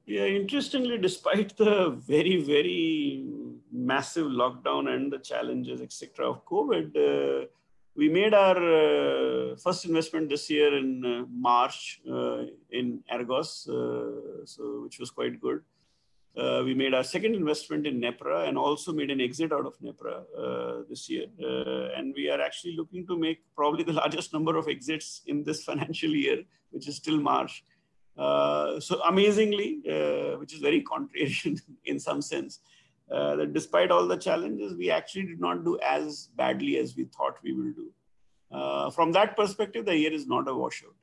Yeah, 0.07 0.27
interestingly, 0.27 0.99
despite 0.99 1.57
the 1.57 1.91
very, 1.91 2.43
very 2.43 3.27
massive 3.73 4.27
lockdown 4.27 4.95
and 4.95 5.11
the 5.11 5.19
challenges, 5.19 5.81
etc., 5.81 6.31
of 6.31 6.45
COVID, 6.45 6.95
uh, 6.95 7.47
we 7.97 8.09
made 8.09 8.35
our 8.35 8.57
uh, 8.57 9.57
first 9.57 9.85
investment 9.87 10.29
this 10.29 10.51
year 10.51 10.77
in 10.77 11.05
uh, 11.05 11.25
March 11.31 12.01
uh, 12.11 12.43
in 12.71 13.03
Argos, 13.11 13.69
uh, 13.69 14.45
so 14.45 14.83
which 14.83 14.99
was 14.99 15.11
quite 15.11 15.41
good. 15.41 15.63
Uh, 16.37 16.63
we 16.65 16.75
made 16.75 16.93
our 16.93 17.05
second 17.05 17.35
investment 17.37 17.87
in 17.87 18.01
Nepra 18.01 18.49
and 18.49 18.59
also 18.59 18.93
made 18.93 19.11
an 19.11 19.21
exit 19.21 19.53
out 19.53 19.67
of 19.67 19.79
Nepra 19.79 20.25
this 20.89 21.09
year. 21.09 21.27
And 21.97 22.13
we 22.17 22.29
are 22.29 22.41
actually 22.41 22.77
looking 22.77 23.07
to 23.07 23.17
make 23.17 23.39
probably 23.55 23.85
the 23.85 23.93
largest 23.93 24.33
number 24.33 24.57
of 24.57 24.67
exits 24.67 25.23
in 25.27 25.45
this 25.45 25.63
financial 25.71 26.11
year, 26.11 26.43
which 26.73 26.89
is 26.89 26.97
still 26.97 27.21
March. 27.21 27.63
Uh, 28.17 28.79
so 28.79 29.01
amazingly, 29.03 29.81
uh, 29.91 30.39
which 30.39 30.55
is 30.55 30.61
very 30.61 30.83
contrary 30.83 31.37
in 31.85 31.99
some 31.99 32.23
sense, 32.23 32.61
uh, 33.11 33.37
that 33.37 33.53
despite 33.53 33.91
all 33.91 34.07
the 34.07 34.17
challenges, 34.17 34.75
we 34.75 34.91
actually 34.91 35.27
did 35.27 35.41
not 35.41 35.65
do 35.65 35.79
as 35.81 36.29
badly 36.37 36.79
as 36.79 36.97
we 36.97 37.05
thought 37.05 37.37
we 37.43 37.53
will 37.53 37.73
do. 37.73 37.91
from 38.95 39.13
that 39.13 39.37
perspective, 39.37 39.85
the 39.85 39.97
year 39.97 40.13
is 40.13 40.27
not 40.27 40.49
a 40.49 40.55
washout. 40.55 40.97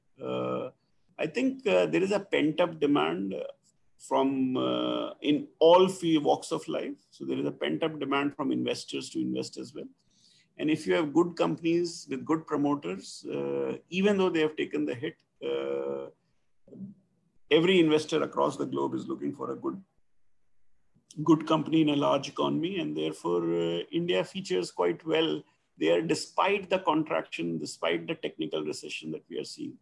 I 1.19 1.27
think 1.27 1.63
there 1.63 2.03
is 2.03 2.11
a 2.11 2.19
pent 2.19 2.59
up 2.59 2.79
demand 2.79 3.35
from 4.01 4.57
uh, 4.57 5.11
in 5.21 5.47
all 5.59 5.87
field 5.87 6.23
walks 6.23 6.51
of 6.51 6.67
life. 6.67 6.97
So 7.11 7.23
there 7.23 7.37
is 7.37 7.45
a 7.45 7.51
pent 7.51 7.83
up 7.83 7.99
demand 7.99 8.35
from 8.35 8.51
investors 8.51 9.09
to 9.11 9.21
invest 9.21 9.57
as 9.57 9.73
well. 9.75 9.85
And 10.57 10.69
if 10.69 10.85
you 10.85 10.93
have 10.95 11.13
good 11.13 11.35
companies 11.35 12.07
with 12.09 12.25
good 12.25 12.45
promoters, 12.45 13.25
uh, 13.31 13.77
even 13.89 14.17
though 14.17 14.29
they 14.29 14.41
have 14.41 14.55
taken 14.55 14.85
the 14.85 14.95
hit, 14.95 15.15
uh, 15.45 16.07
every 17.51 17.79
investor 17.79 18.23
across 18.23 18.57
the 18.57 18.65
globe 18.65 18.93
is 18.95 19.07
looking 19.07 19.33
for 19.33 19.51
a 19.51 19.55
good 19.55 19.81
good 21.23 21.45
company 21.45 21.81
in 21.81 21.89
a 21.89 21.95
large 21.95 22.29
economy 22.29 22.79
and 22.79 22.95
therefore 22.95 23.43
uh, 23.53 23.79
india 23.91 24.23
features 24.23 24.71
quite 24.71 25.05
well 25.05 25.41
there 25.77 26.01
despite 26.01 26.69
the 26.69 26.79
contraction 26.79 27.57
despite 27.57 28.07
the 28.07 28.15
technical 28.15 28.63
recession 28.63 29.11
that 29.11 29.23
we 29.29 29.37
are 29.37 29.49
seeing 29.55 29.73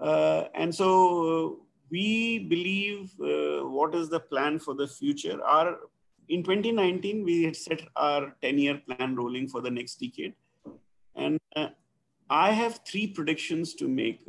uh, 0.00 0.44
and 0.54 0.74
so 0.74 1.60
we 1.90 2.38
believe 2.38 3.12
uh, 3.20 3.66
what 3.66 3.94
is 3.94 4.08
the 4.08 4.20
plan 4.20 4.58
for 4.58 4.74
the 4.74 4.86
future. 4.86 5.42
Our 5.42 5.78
in 6.28 6.44
2019 6.44 7.24
we 7.24 7.42
had 7.42 7.56
set 7.56 7.82
our 7.96 8.34
10-year 8.42 8.82
plan 8.86 9.16
rolling 9.16 9.48
for 9.48 9.60
the 9.60 9.70
next 9.70 9.96
decade, 9.96 10.34
and 11.16 11.38
uh, 11.56 11.68
I 12.30 12.52
have 12.52 12.80
three 12.86 13.08
predictions 13.08 13.74
to 13.74 13.88
make. 13.88 14.22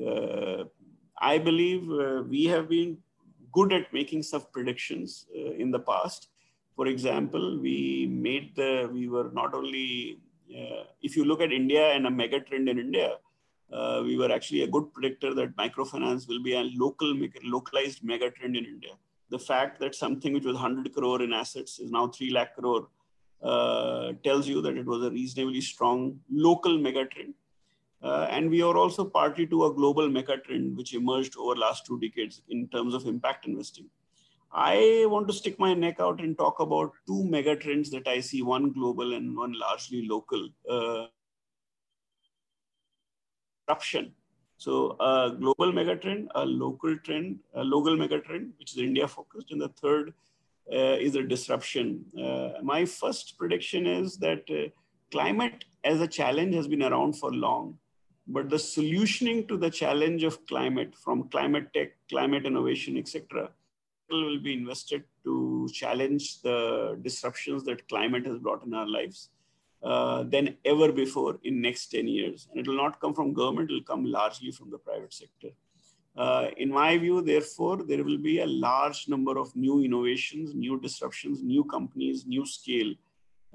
I 1.22 1.38
believe 1.38 1.90
uh, 1.90 2.24
we 2.28 2.46
have 2.46 2.68
been 2.70 2.98
good 3.52 3.72
at 3.74 3.94
making 3.94 4.24
such 4.24 4.52
predictions 4.52 5.28
uh, 5.36 5.52
in 5.52 5.72
the 5.72 5.80
past. 5.80 6.30
For 6.76 6.88
example, 6.88 7.60
we 7.60 8.08
made 8.10 8.56
the 8.56 8.90
we 8.92 9.08
were 9.08 9.30
not 9.34 9.54
only 9.54 10.20
uh, 10.52 10.84
if 11.02 11.16
you 11.16 11.26
look 11.26 11.42
at 11.42 11.52
India 11.52 11.92
and 11.94 12.08
a 12.08 12.12
mega 12.12 12.40
trend 12.40 12.68
in 12.70 12.80
India 12.80 13.18
uh, 13.72 14.02
we 14.04 14.18
were 14.18 14.32
actually 14.32 14.64
a 14.64 14.68
good 14.68 14.94
predictor 14.94 15.34
that 15.34 15.56
microfinance 15.56 16.28
will 16.28 16.44
be 16.44 16.54
a 16.54 16.64
local, 16.76 17.16
localized 17.44 18.04
mega 18.04 18.30
trend 18.32 18.56
in 18.56 18.66
India. 18.66 18.92
The 19.30 19.40
fact 19.40 19.80
that 19.80 19.96
something 19.96 20.34
which 20.34 20.44
was 20.44 20.56
100 20.56 20.94
crore 20.94 21.22
in 21.22 21.32
assets 21.32 21.80
is 21.80 21.90
now 21.90 22.08
3 22.08 22.32
lakh 22.32 22.56
crore 22.56 22.88
uh, 23.42 24.12
tells 24.24 24.48
you 24.48 24.62
that 24.62 24.78
it 24.78 24.86
was 24.86 25.04
a 25.04 25.10
reasonably 25.10 25.62
strong 25.62 26.20
local 26.30 26.78
mega 26.78 27.06
trend. 27.06 27.34
Uh, 28.04 28.28
and 28.32 28.50
we 28.50 28.62
are 28.62 28.76
also 28.76 29.06
party 29.06 29.46
to 29.46 29.66
a 29.66 29.74
global 29.74 30.10
mega 30.10 30.38
trend 30.38 30.76
which 30.76 30.94
emerged 30.94 31.36
over 31.38 31.56
last 31.56 31.86
two 31.86 32.00
decades 32.00 32.42
in 32.50 32.68
terms 32.70 32.94
of 32.94 33.06
impact 33.06 33.46
investing. 33.46 33.86
I 34.52 35.06
want 35.08 35.28
to 35.28 35.34
stick 35.34 35.60
my 35.60 35.74
neck 35.74 36.00
out 36.00 36.20
and 36.20 36.38
talk 36.38 36.60
about 36.60 36.92
two 37.08 37.24
mega 37.24 37.56
trends 37.56 37.90
that 37.92 38.08
I 38.08 38.20
see, 38.20 38.42
one 38.42 38.72
global 38.72 39.14
and 39.14 39.38
one 39.38 39.54
largely 39.58 40.08
local. 40.08 40.50
Uh, 40.70 41.06
disruption. 43.72 44.14
So 44.58 44.96
a 45.00 45.32
global 45.40 45.72
megatrend, 45.72 46.28
a 46.36 46.46
local 46.46 46.98
trend, 46.98 47.40
a 47.56 47.64
local 47.64 47.96
megatrend, 47.96 48.52
which 48.60 48.74
is 48.74 48.78
India 48.78 49.08
focused, 49.08 49.52
and 49.52 49.62
the 49.62 49.70
third 49.70 50.14
uh, 50.72 50.98
is 51.00 51.16
a 51.16 51.24
disruption. 51.24 52.06
Uh, 52.18 52.62
my 52.62 52.86
first 52.86 53.38
prediction 53.38 53.88
is 53.88 54.18
that 54.18 54.44
uh, 54.50 54.70
climate 55.12 55.66
as 55.84 56.02
a 56.02 56.08
challenge 56.08 56.54
has 56.56 56.68
been 56.68 56.84
around 56.84 57.14
for 57.14 57.32
long, 57.32 57.78
but 58.34 58.50
the 58.50 58.56
solutioning 58.58 59.48
to 59.48 59.58
the 59.58 59.70
challenge 59.70 60.24
of 60.24 60.46
climate, 60.48 60.96
from 60.96 61.30
climate 61.30 61.74
tech, 61.74 61.90
climate 62.10 62.46
innovation, 62.46 62.98
etc., 62.98 63.50
will 64.10 64.40
be 64.40 64.54
invested 64.54 65.04
to 65.24 65.70
challenge 65.74 66.42
the 66.42 66.98
disruptions 67.02 67.64
that 67.64 67.88
climate 67.88 68.26
has 68.26 68.38
brought 68.40 68.66
in 68.66 68.74
our 68.74 68.88
lives 68.88 69.30
uh, 69.84 70.24
than 70.24 70.56
ever 70.66 70.92
before 70.92 71.40
in 71.44 71.62
next 71.62 71.88
10 71.88 72.08
years. 72.08 72.48
And 72.52 72.60
it 72.60 72.68
will 72.68 72.78
not 72.78 73.00
come 73.00 73.14
from 73.14 73.34
government, 73.34 73.72
it 73.72 73.74
will 73.74 73.84
come 73.84 74.06
largely 74.06 74.52
from 74.52 74.70
the 74.70 74.78
private 74.78 75.14
sector. 75.14 75.50
Uh, 76.16 76.48
in 76.58 76.70
my 76.70 76.98
view, 76.98 77.22
therefore, 77.22 77.84
there 77.84 78.04
will 78.04 78.18
be 78.18 78.40
a 78.40 78.46
large 78.46 79.08
number 79.08 79.38
of 79.38 79.56
new 79.56 79.82
innovations, 79.82 80.54
new 80.54 80.80
disruptions, 80.80 81.42
new 81.42 81.64
companies, 81.64 82.26
new 82.26 82.46
scale 82.46 82.94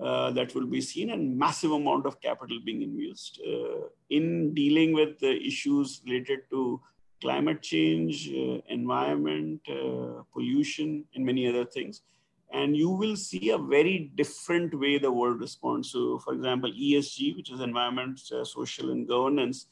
uh, 0.01 0.31
that 0.33 0.55
will 0.55 0.67
be 0.67 0.81
seen 0.81 1.11
and 1.11 1.37
massive 1.39 1.73
amount 1.73 2.07
of 2.07 2.21
capital 2.21 2.59
being 2.65 2.83
invested 2.83 3.43
uh, 3.47 3.87
in 4.11 4.53
dealing 4.55 4.93
with 4.93 5.19
the 5.21 5.41
issues 5.43 6.03
related 6.07 6.41
to 6.51 6.81
climate 7.23 7.63
change, 7.63 8.29
uh, 8.29 8.61
environment, 8.69 9.61
uh, 9.71 10.23
pollution, 10.33 11.05
and 11.15 11.25
many 11.25 11.49
other 11.49 11.65
things 11.65 12.03
and 12.53 12.77
you 12.77 12.91
will 12.91 13.17
see 13.17 13.51
a 13.51 13.59
very 13.59 14.11
different 14.15 14.79
way 14.79 14.99
the 14.99 15.11
world 15.11 15.41
responds. 15.41 15.91
So, 15.91 16.19
for 16.19 16.33
example, 16.33 16.71
ESG, 16.71 17.37
which 17.37 17.51
is 17.51 17.61
environment, 17.61 18.21
uh, 18.33 18.45
social, 18.45 18.91
and 18.91 19.07
governance, 19.09 19.67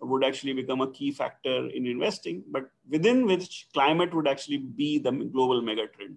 would 0.00 0.24
actually 0.24 0.52
become 0.52 0.80
a 0.80 0.90
key 0.90 1.12
factor 1.12 1.68
in 1.68 1.86
investing, 1.86 2.42
but 2.50 2.70
within 2.90 3.26
which 3.26 3.68
climate 3.72 4.12
would 4.14 4.28
actually 4.28 4.58
be 4.58 4.98
the 4.98 5.12
global 5.12 5.62
megatrend. 5.62 6.16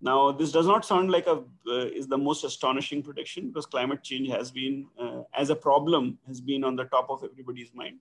Now, 0.00 0.30
this 0.30 0.52
does 0.52 0.66
not 0.66 0.84
sound 0.84 1.10
like 1.10 1.26
a 1.26 1.42
uh, 1.66 1.86
is 2.00 2.06
the 2.06 2.18
most 2.18 2.44
astonishing 2.44 3.02
prediction 3.02 3.48
because 3.48 3.66
climate 3.66 4.02
change 4.04 4.28
has 4.28 4.50
been 4.50 4.86
uh, 5.00 5.22
as 5.34 5.50
a 5.50 5.56
problem 5.56 6.18
has 6.28 6.40
been 6.40 6.62
on 6.62 6.76
the 6.76 6.84
top 6.84 7.10
of 7.10 7.24
everybody's 7.24 7.74
mind. 7.74 7.98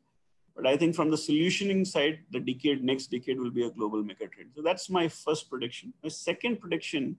But 0.55 0.67
I 0.67 0.77
think 0.77 0.95
from 0.95 1.11
the 1.11 1.17
solutioning 1.17 1.85
side, 1.85 2.19
the 2.31 2.39
decade 2.39 2.83
next 2.83 3.07
decade 3.07 3.39
will 3.39 3.51
be 3.51 3.65
a 3.65 3.69
global 3.69 4.03
megatrend. 4.03 4.55
So 4.55 4.61
that's 4.63 4.89
my 4.89 5.07
first 5.07 5.49
prediction. 5.49 5.93
My 6.03 6.09
second 6.09 6.59
prediction 6.59 7.17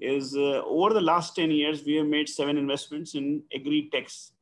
is 0.00 0.34
uh, 0.34 0.62
over 0.64 0.94
the 0.94 1.00
last 1.00 1.36
10 1.36 1.50
years, 1.50 1.84
we 1.84 1.94
have 1.96 2.06
made 2.06 2.28
seven 2.28 2.56
investments 2.56 3.14
in 3.14 3.42
agri-techs. 3.54 4.32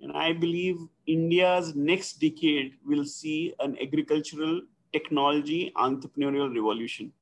And 0.00 0.12
I 0.12 0.32
believe 0.32 0.76
India's 1.06 1.74
next 1.74 2.20
decade 2.20 2.74
will 2.86 3.04
see 3.04 3.54
an 3.60 3.76
agricultural 3.80 4.62
technology 4.92 5.72
entrepreneurial 5.76 6.54
revolution. 6.54 7.12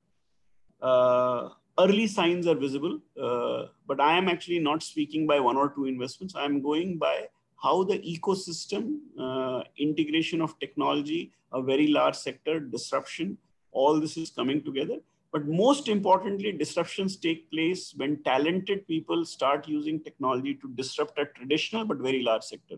Uh, 0.80 1.50
early 1.78 2.06
signs 2.06 2.46
are 2.46 2.54
visible, 2.54 3.00
uh, 3.20 3.66
but 3.86 4.00
I 4.00 4.16
am 4.16 4.28
actually 4.28 4.58
not 4.58 4.82
speaking 4.82 5.26
by 5.26 5.40
one 5.40 5.56
or 5.56 5.70
two 5.70 5.86
investments. 5.86 6.34
I'm 6.36 6.60
going 6.62 6.98
by 6.98 7.28
how 7.62 7.84
the 7.84 7.98
ecosystem, 7.98 8.98
uh, 9.18 9.62
integration 9.78 10.40
of 10.40 10.58
technology, 10.58 11.32
a 11.52 11.62
very 11.62 11.88
large 11.88 12.14
sector, 12.14 12.60
disruption, 12.60 13.38
all 13.72 14.00
this 14.00 14.16
is 14.16 14.30
coming 14.30 14.62
together 14.62 14.98
but 15.32 15.46
most 15.46 15.88
importantly, 15.88 16.52
disruptions 16.52 17.16
take 17.16 17.50
place 17.50 17.92
when 17.96 18.22
talented 18.22 18.86
people 18.86 19.24
start 19.26 19.68
using 19.68 20.00
technology 20.00 20.54
to 20.54 20.68
disrupt 20.74 21.18
a 21.18 21.26
traditional 21.26 21.84
but 21.84 21.98
very 21.98 22.22
large 22.22 22.42
sector. 22.42 22.76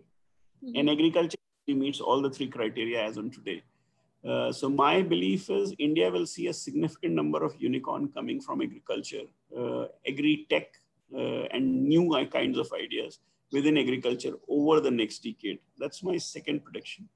Mm-hmm. 0.64 0.76
And 0.76 0.90
agriculture 0.90 1.36
meets 1.68 2.00
all 2.00 2.20
the 2.20 2.30
three 2.30 2.48
criteria 2.48 3.04
as 3.04 3.16
on 3.16 3.30
today. 3.30 3.62
Uh, 4.26 4.52
so 4.52 4.68
my 4.68 5.00
belief 5.00 5.48
is 5.48 5.74
India 5.78 6.10
will 6.10 6.26
see 6.26 6.48
a 6.48 6.52
significant 6.52 7.14
number 7.14 7.42
of 7.42 7.54
unicorn 7.58 8.08
coming 8.08 8.40
from 8.40 8.60
agriculture, 8.60 9.24
uh, 9.56 9.86
agri-tech, 10.06 10.68
uh, 11.14 11.44
and 11.52 11.84
new 11.88 12.08
kinds 12.26 12.58
of 12.58 12.70
ideas 12.72 13.18
within 13.52 13.78
agriculture 13.78 14.34
over 14.48 14.80
the 14.80 14.90
next 14.90 15.24
decade. 15.24 15.58
That's 15.78 16.02
my 16.02 16.18
second 16.18 16.64
prediction. 16.64 17.08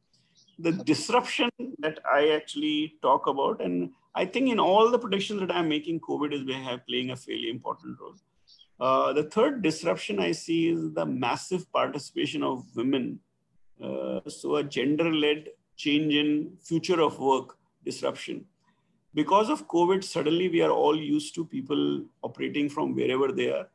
The 0.59 0.73
disruption 0.73 1.51
that 1.81 1.99
I 2.11 2.31
actually 2.31 2.95
talk 3.03 3.27
about, 3.27 3.61
and 3.61 3.91
I 4.15 4.25
think 4.25 4.49
in 4.51 4.59
all 4.59 4.91
the 4.91 4.99
predictions 4.99 5.41
that 5.41 5.51
I'm 5.51 5.69
making, 5.69 6.01
COVID 6.01 6.33
is 6.33 6.43
playing 6.89 7.11
a 7.11 7.17
fairly 7.17 7.51
important 7.51 7.99
role. 8.01 8.15
Uh, 8.81 9.13
the 9.13 9.25
third 9.25 9.63
disruption 9.63 10.19
I 10.19 10.33
see 10.33 10.69
is 10.69 10.93
the 10.93 11.07
massive 11.07 11.71
participation 11.73 12.43
of 12.43 12.65
women. 12.75 13.21
Uh, 13.83 14.21
so 14.29 14.57
a 14.57 14.65
gender-led 14.65 15.49
change 15.77 16.15
in 16.15 16.57
future 16.61 17.01
of 17.01 17.19
work 17.19 17.57
disruption. 17.85 18.45
Because 19.15 19.49
of 19.49 19.69
COVID, 19.69 20.03
suddenly 20.03 20.49
we 20.49 20.61
are 20.63 20.71
all 20.71 20.97
used 20.97 21.35
to 21.37 21.45
people 21.45 22.05
operating 22.23 22.69
from 22.69 22.95
wherever 22.95 23.31
they 23.31 23.53
are. 23.53 23.69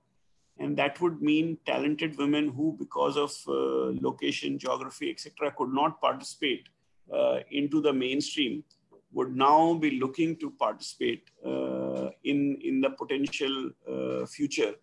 And 0.57 0.75
that 0.77 0.99
would 0.99 1.21
mean 1.21 1.57
talented 1.65 2.17
women 2.17 2.49
who, 2.49 2.75
because 2.77 3.15
of 3.15 3.31
uh, 3.47 3.95
location, 4.01 4.59
geography, 4.59 5.09
etc., 5.09 5.53
could 5.57 5.71
not 5.71 6.01
participate 6.01 6.67
uh, 7.13 7.39
into 7.49 7.81
the 7.81 7.93
mainstream 7.93 8.63
would 9.11 9.35
now 9.35 9.73
be 9.73 9.99
looking 9.99 10.35
to 10.37 10.51
participate 10.51 11.29
uh, 11.45 12.09
in, 12.23 12.57
in 12.61 12.81
the 12.81 12.89
potential 12.89 13.71
uh, 13.89 14.25
future. 14.25 14.73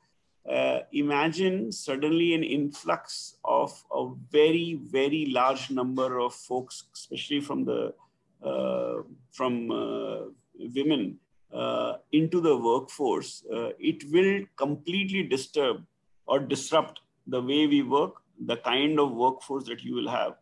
Uh, 0.49 0.81
imagine 0.93 1.73
suddenly 1.73 2.35
an 2.35 2.45
influx 2.45 3.37
of 3.45 3.85
a 3.93 4.09
very, 4.31 4.79
very 4.85 5.27
large 5.27 5.71
number 5.71 6.21
of 6.21 6.35
folks, 6.35 6.85
especially 6.95 7.41
from 7.41 7.65
the 7.65 7.93
uh, 8.45 9.03
from 9.33 9.71
uh, 9.71 10.27
women, 10.75 11.19
uh, 11.53 11.95
into 12.13 12.41
the 12.41 12.57
workforce, 12.57 13.45
uh, 13.53 13.71
it 13.79 14.05
will 14.13 14.45
completely 14.57 15.23
disturb 15.23 15.85
or 16.27 16.39
disrupt 16.39 17.01
the 17.27 17.41
way 17.41 17.67
we 17.67 17.83
work, 17.83 18.15
the 18.47 18.57
kind 18.59 19.01
of 19.01 19.13
workforce 19.13 19.65
that 19.65 19.83
you 19.83 19.95
will 19.95 20.09
have, 20.09 20.35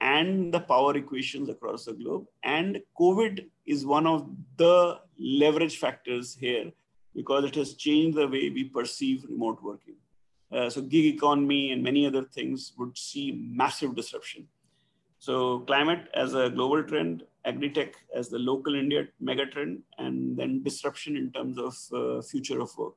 and 0.00 0.54
the 0.54 0.60
power 0.60 0.96
equations 0.96 1.48
across 1.48 1.84
the 1.84 1.92
globe. 1.92 2.24
And 2.44 2.80
COVID 2.98 3.46
is 3.66 3.84
one 3.84 4.06
of 4.06 4.30
the 4.56 5.00
leverage 5.18 5.78
factors 5.78 6.36
here 6.38 6.72
because 7.14 7.44
it 7.44 7.54
has 7.54 7.74
changed 7.74 8.16
the 8.16 8.26
way 8.26 8.50
we 8.50 8.64
perceive 8.64 9.24
remote 9.28 9.62
working. 9.62 9.94
Uh, 10.52 10.70
so 10.70 10.80
gig 10.80 11.14
economy 11.14 11.72
and 11.72 11.82
many 11.82 12.06
other 12.06 12.24
things 12.24 12.72
would 12.78 12.96
see 12.96 13.32
massive 13.32 13.94
disruption. 13.94 14.46
So 15.18 15.60
climate 15.60 16.08
as 16.14 16.34
a 16.34 16.50
global 16.50 16.82
trend, 16.82 17.22
agri-tech 17.44 17.94
as 18.14 18.28
the 18.28 18.38
local 18.38 18.74
India 18.74 19.08
megatrend, 19.22 19.80
and 19.98 20.36
then 20.36 20.62
disruption 20.62 21.16
in 21.16 21.32
terms 21.32 21.58
of 21.58 21.74
uh, 21.92 22.22
future 22.22 22.60
of 22.60 22.76
work. 22.76 22.94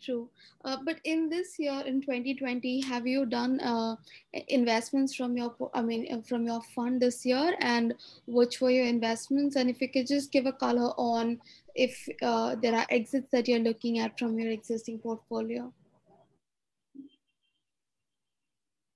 True. 0.00 0.30
Uh, 0.64 0.78
but 0.82 0.96
in 1.04 1.28
this 1.28 1.58
year, 1.58 1.82
in 1.84 2.00
2020, 2.00 2.80
have 2.80 3.06
you 3.06 3.26
done 3.26 3.60
uh, 3.60 3.96
investments 4.48 5.14
from 5.14 5.36
your, 5.36 5.54
I 5.74 5.82
mean, 5.82 6.06
uh, 6.10 6.22
from 6.22 6.46
your 6.46 6.62
fund 6.74 7.02
this 7.02 7.26
year, 7.26 7.54
and 7.60 7.94
which 8.26 8.60
were 8.60 8.70
your 8.70 8.86
investments? 8.86 9.56
And 9.56 9.68
if 9.68 9.80
you 9.82 9.88
could 9.88 10.06
just 10.06 10.32
give 10.32 10.46
a 10.46 10.52
color 10.52 10.92
on 10.96 11.40
if 11.74 12.08
uh, 12.22 12.56
there 12.56 12.74
are 12.74 12.86
exits 12.90 13.28
that 13.32 13.48
you're 13.48 13.60
looking 13.60 13.98
at 13.98 14.18
from 14.18 14.38
your 14.38 14.50
existing 14.50 14.98
portfolio. 14.98 15.72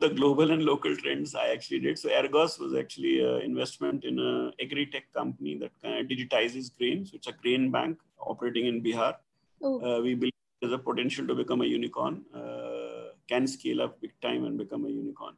The 0.01 0.11
global 0.11 0.51
and 0.51 0.63
local 0.63 0.95
trends 0.97 1.35
I 1.35 1.49
actually 1.49 1.81
did. 1.81 1.99
So 1.99 2.15
Argos 2.15 2.59
was 2.59 2.75
actually 2.75 3.21
an 3.21 3.43
investment 3.43 4.05
in 4.05 4.19
a 4.19 4.51
agri-tech 4.63 5.05
company 5.15 5.57
that 5.59 5.71
kind 5.83 6.01
of 6.01 6.07
digitizes 6.07 6.77
grain. 6.77 7.07
So 7.07 7.13
it's 7.15 7.27
a 7.27 7.33
grain 7.33 7.71
bank 7.71 7.99
operating 8.19 8.67
in 8.67 8.83
Bihar. 8.83 9.15
Oh. 9.63 9.81
Uh, 9.81 10.03
we 10.03 10.15
believe 10.15 10.33
there's 10.61 10.73
a 10.75 10.79
potential 10.79 11.27
to 11.27 11.35
become 11.35 11.63
a 11.63 11.65
unicorn, 11.65 12.23
uh, 12.35 13.13
can 13.29 13.47
scale 13.47 13.83
up 13.83 14.01
big 14.01 14.13
time 14.21 14.45
and 14.45 14.59
become 14.59 14.85
a 14.85 14.89
unicorn. 14.89 15.35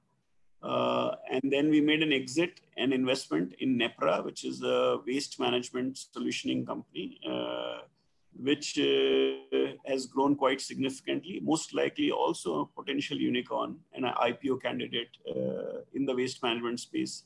Uh, 0.67 1.15
and 1.31 1.43
then 1.53 1.71
we 1.71 1.81
made 1.81 2.03
an 2.03 2.13
exit 2.13 2.61
and 2.77 2.93
investment 2.93 3.55
in 3.61 3.79
Nepra, 3.79 4.25
which 4.25 4.45
is 4.45 4.63
a 4.65 4.99
waste 5.07 5.39
management 5.39 5.95
solutioning 5.95 6.67
company, 6.67 7.21
uh, 7.31 7.83
which 8.43 8.77
uh, 8.77 9.73
has 9.87 10.07
grown 10.07 10.35
quite 10.35 10.61
significantly, 10.61 11.41
most 11.41 11.73
likely 11.73 12.11
also 12.11 12.63
a 12.63 12.83
potential 12.83 13.17
unicorn 13.17 13.77
and 13.95 14.05
an 14.05 14.15
IPO 14.15 14.61
candidate 14.61 15.11
uh, 15.31 15.83
in 15.95 16.05
the 16.05 16.15
waste 16.15 16.43
management 16.43 16.81
space. 16.81 17.23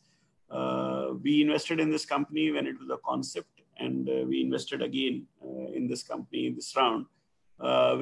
Uh, 0.51 1.15
we 1.23 1.41
invested 1.41 1.81
in 1.81 1.91
this 1.91 2.05
company 2.05 2.51
when 2.51 2.67
it 2.67 2.79
was 2.79 2.91
a 2.91 2.99
concept, 3.09 3.63
and 3.79 4.07
uh, 4.11 4.27
we 4.29 4.43
invested 4.43 4.83
again 4.83 5.27
in 5.75 5.89
this 5.89 6.03
company 6.03 6.47
in 6.49 6.55
this 6.55 6.77
round. 6.77 7.07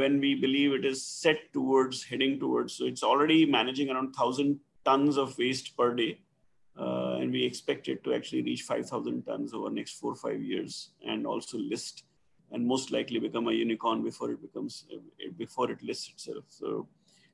when 0.00 0.18
we 0.18 0.34
believe 0.34 0.72
it 0.72 0.84
is 0.84 1.06
set 1.06 1.38
towards 1.52 2.02
heading 2.02 2.40
towards, 2.40 2.72
so 2.72 2.86
it's 2.86 3.04
already 3.04 3.46
managing 3.46 3.88
around 3.90 4.06
1,000 4.06 4.58
tons 4.88 5.16
of 5.16 5.36
waste 5.38 5.76
per 5.76 5.94
day. 5.94 6.18
Uh, 6.78 7.16
and 7.20 7.32
we 7.32 7.42
expect 7.44 7.88
it 7.88 8.04
to 8.04 8.14
actually 8.14 8.42
reach 8.42 8.62
5,000 8.62 9.22
tons 9.26 9.52
over 9.52 9.68
the 9.68 9.74
next 9.74 9.98
four 9.98 10.12
or 10.12 10.20
five 10.26 10.40
years 10.40 10.90
and 11.04 11.26
also 11.26 11.58
list 11.58 12.04
and 12.52 12.64
most 12.66 12.92
likely 12.92 13.18
become 13.18 13.48
a 13.48 13.52
unicorn 13.52 14.02
before 14.02 14.30
it 14.30 14.40
becomes 14.40 14.84
before 15.36 15.70
it 15.72 15.82
lists 15.82 16.08
itself. 16.12 16.44
So, 16.48 16.86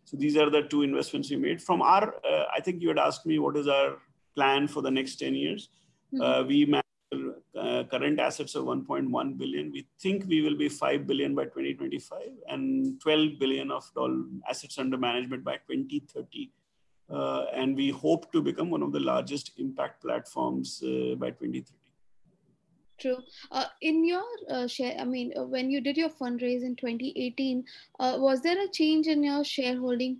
so 0.04 0.16
these 0.16 0.36
are 0.36 0.50
the 0.50 0.62
two 0.62 0.82
investments 0.82 1.30
we 1.30 1.36
made. 1.36 1.60
From 1.62 1.82
our, 1.82 2.14
uh, 2.30 2.44
I 2.56 2.60
think 2.60 2.82
you 2.82 2.88
had 2.88 2.98
asked 2.98 3.26
me 3.26 3.38
what 3.38 3.56
is 3.56 3.68
our 3.68 3.98
plan 4.34 4.66
for 4.66 4.82
the 4.82 4.90
next 4.90 5.16
10 5.16 5.34
years. 5.34 5.68
Mm-hmm. 6.12 6.22
Uh, 6.22 6.42
we 6.44 6.64
manage 6.64 6.84
uh, 7.56 7.84
current 7.84 8.18
assets 8.18 8.54
of 8.54 8.64
1.1 8.64 9.38
billion. 9.38 9.70
We 9.70 9.86
think 10.00 10.24
we 10.26 10.40
will 10.40 10.56
be 10.56 10.68
5 10.68 11.06
billion 11.06 11.34
by 11.34 11.44
2025 11.44 12.20
and 12.48 13.00
12 13.00 13.38
billion 13.38 13.70
of 13.70 13.88
dollar 13.94 14.24
assets 14.48 14.78
under 14.78 14.96
management 14.96 15.44
by 15.44 15.58
2030 15.70 16.50
uh, 17.10 17.44
and 17.54 17.76
we 17.76 17.90
hope 17.90 18.32
to 18.32 18.42
become 18.42 18.70
one 18.70 18.82
of 18.82 18.92
the 18.92 19.00
largest 19.00 19.52
impact 19.58 20.02
platforms 20.02 20.82
uh, 20.82 21.14
by 21.16 21.30
2030. 21.30 21.64
True. 22.96 23.18
Uh, 23.50 23.64
in 23.80 24.04
your 24.04 24.22
uh, 24.48 24.66
share, 24.68 24.96
I 24.98 25.04
mean, 25.04 25.32
uh, 25.36 25.42
when 25.42 25.70
you 25.70 25.80
did 25.80 25.96
your 25.96 26.08
fundraise 26.08 26.62
in 26.62 26.76
2018, 26.76 27.64
uh, 27.98 28.16
was 28.18 28.40
there 28.40 28.62
a 28.64 28.68
change 28.68 29.08
in 29.08 29.24
your 29.24 29.44
shareholding 29.44 30.18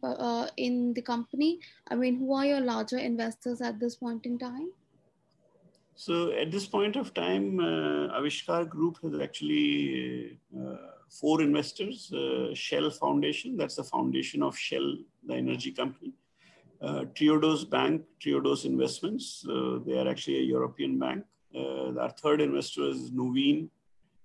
in 0.57 0.93
the 0.93 1.03
company? 1.03 1.61
I 1.89 1.95
mean, 1.95 2.19
who 2.19 2.35
are 2.35 2.45
your 2.45 2.61
larger 2.61 2.99
investors 2.99 3.61
at 3.61 3.79
this 3.79 3.95
point 3.95 4.27
in 4.27 4.39
time? 4.39 4.71
So 5.95 6.33
at 6.33 6.51
this 6.51 6.67
point 6.67 6.97
of 6.97 7.15
time, 7.15 7.59
Aavishkaar 7.59 8.69
Group 8.69 8.99
has 9.03 9.21
actually 9.21 10.37
four 11.09 11.41
investors. 11.41 12.13
Shell 12.55 12.91
Foundation, 12.91 13.57
that's 13.57 13.77
the 13.77 13.85
foundation 13.85 14.43
of 14.43 14.59
Shell, 14.59 14.97
the 15.25 15.35
energy 15.35 15.71
company 15.71 16.13
uh, 16.81 17.05
Triodos 17.15 17.69
Bank, 17.69 18.03
Triodos 18.21 18.65
Investments. 18.65 19.47
Uh, 19.49 19.79
they 19.87 19.99
are 19.99 20.09
actually 20.09 20.39
a 20.39 20.43
European 20.43 20.99
bank. 20.99 21.25
Uh, 21.55 21.99
our 21.99 22.11
third 22.11 22.41
investor 22.41 22.89
is 22.89 23.11
Nuveen, 23.11 23.69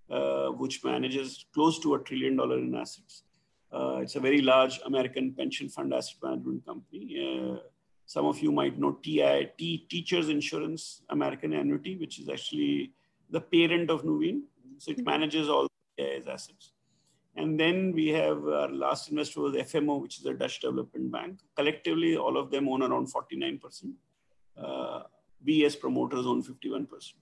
uh, 0.09 0.47
which 0.47 0.83
manages 0.83 1.45
close 1.53 1.79
to 1.79 1.95
a 1.95 1.99
trillion 1.99 2.35
dollar 2.35 2.57
in 2.57 2.75
assets. 2.75 3.23
Uh, 3.71 3.99
it's 4.01 4.15
a 4.15 4.19
very 4.19 4.41
large 4.41 4.79
American 4.85 5.31
pension 5.33 5.69
fund 5.69 5.93
asset 5.93 6.17
management 6.23 6.65
company. 6.65 7.59
Some 8.05 8.25
of 8.25 8.39
you 8.39 8.51
might 8.51 8.79
know 8.79 8.93
TI, 9.03 9.51
T, 9.55 9.85
Teachers 9.87 10.29
Insurance 10.29 11.03
American 11.09 11.53
Annuity, 11.53 11.95
which 11.95 12.19
is 12.19 12.27
actually 12.27 12.91
the 13.29 13.39
parent 13.39 13.91
of 13.91 14.01
Nuveen. 14.01 14.41
So 14.79 14.89
it 14.89 14.97
mm-hmm. 14.97 15.05
manages 15.05 15.47
all 15.47 15.67
TI's 15.95 16.25
assets. 16.25 16.71
And 17.35 17.59
then 17.59 17.93
we 17.93 18.07
have 18.09 18.45
our 18.47 18.69
last 18.69 19.09
investor 19.09 19.41
was 19.41 19.53
FMO, 19.53 20.01
which 20.01 20.19
is 20.19 20.25
a 20.25 20.33
Dutch 20.33 20.59
development 20.59 21.11
bank. 21.11 21.39
Collectively, 21.55 22.17
all 22.17 22.37
of 22.37 22.51
them 22.51 22.67
own 22.67 22.81
around 22.83 23.07
49%. 23.13 23.93
Uh, 24.57 25.03
we 25.45 25.63
as 25.65 25.75
promoters 25.75 26.25
own 26.25 26.43
51%. 26.43 27.13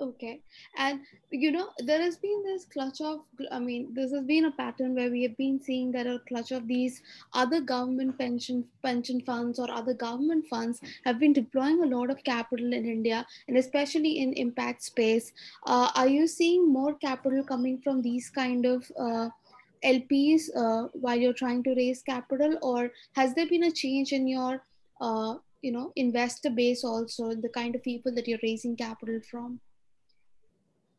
Okay. 0.00 0.42
And, 0.76 1.00
you 1.32 1.50
know, 1.50 1.70
there 1.78 2.00
has 2.00 2.16
been 2.16 2.44
this 2.44 2.66
clutch 2.66 3.00
of, 3.00 3.22
I 3.50 3.58
mean, 3.58 3.92
this 3.94 4.12
has 4.12 4.22
been 4.22 4.44
a 4.44 4.52
pattern 4.52 4.94
where 4.94 5.10
we 5.10 5.24
have 5.24 5.36
been 5.36 5.60
seeing 5.60 5.90
that 5.90 6.06
a 6.06 6.20
clutch 6.28 6.52
of 6.52 6.68
these 6.68 7.02
other 7.32 7.60
government 7.60 8.16
pension 8.16 8.64
pension 8.80 9.20
funds 9.22 9.58
or 9.58 9.68
other 9.68 9.94
government 9.94 10.46
funds 10.48 10.80
have 11.04 11.18
been 11.18 11.32
deploying 11.32 11.82
a 11.82 11.86
lot 11.86 12.10
of 12.10 12.22
capital 12.22 12.72
in 12.72 12.86
India 12.86 13.26
and 13.48 13.56
especially 13.56 14.20
in 14.20 14.32
impact 14.34 14.84
space. 14.84 15.32
Uh, 15.66 15.90
are 15.96 16.06
you 16.06 16.28
seeing 16.28 16.72
more 16.72 16.94
capital 16.94 17.42
coming 17.42 17.80
from 17.82 18.00
these 18.00 18.30
kind 18.30 18.66
of 18.66 18.88
uh, 18.96 19.28
LPs 19.84 20.42
uh, 20.56 20.88
while 20.92 21.18
you're 21.18 21.32
trying 21.32 21.64
to 21.64 21.74
raise 21.74 22.02
capital 22.02 22.56
or 22.62 22.92
has 23.16 23.34
there 23.34 23.48
been 23.48 23.64
a 23.64 23.72
change 23.72 24.12
in 24.12 24.28
your, 24.28 24.62
uh, 25.00 25.34
you 25.60 25.72
know, 25.72 25.92
investor 25.96 26.50
base 26.50 26.84
also, 26.84 27.34
the 27.34 27.48
kind 27.48 27.74
of 27.74 27.82
people 27.82 28.14
that 28.14 28.28
you're 28.28 28.38
raising 28.44 28.76
capital 28.76 29.18
from? 29.28 29.60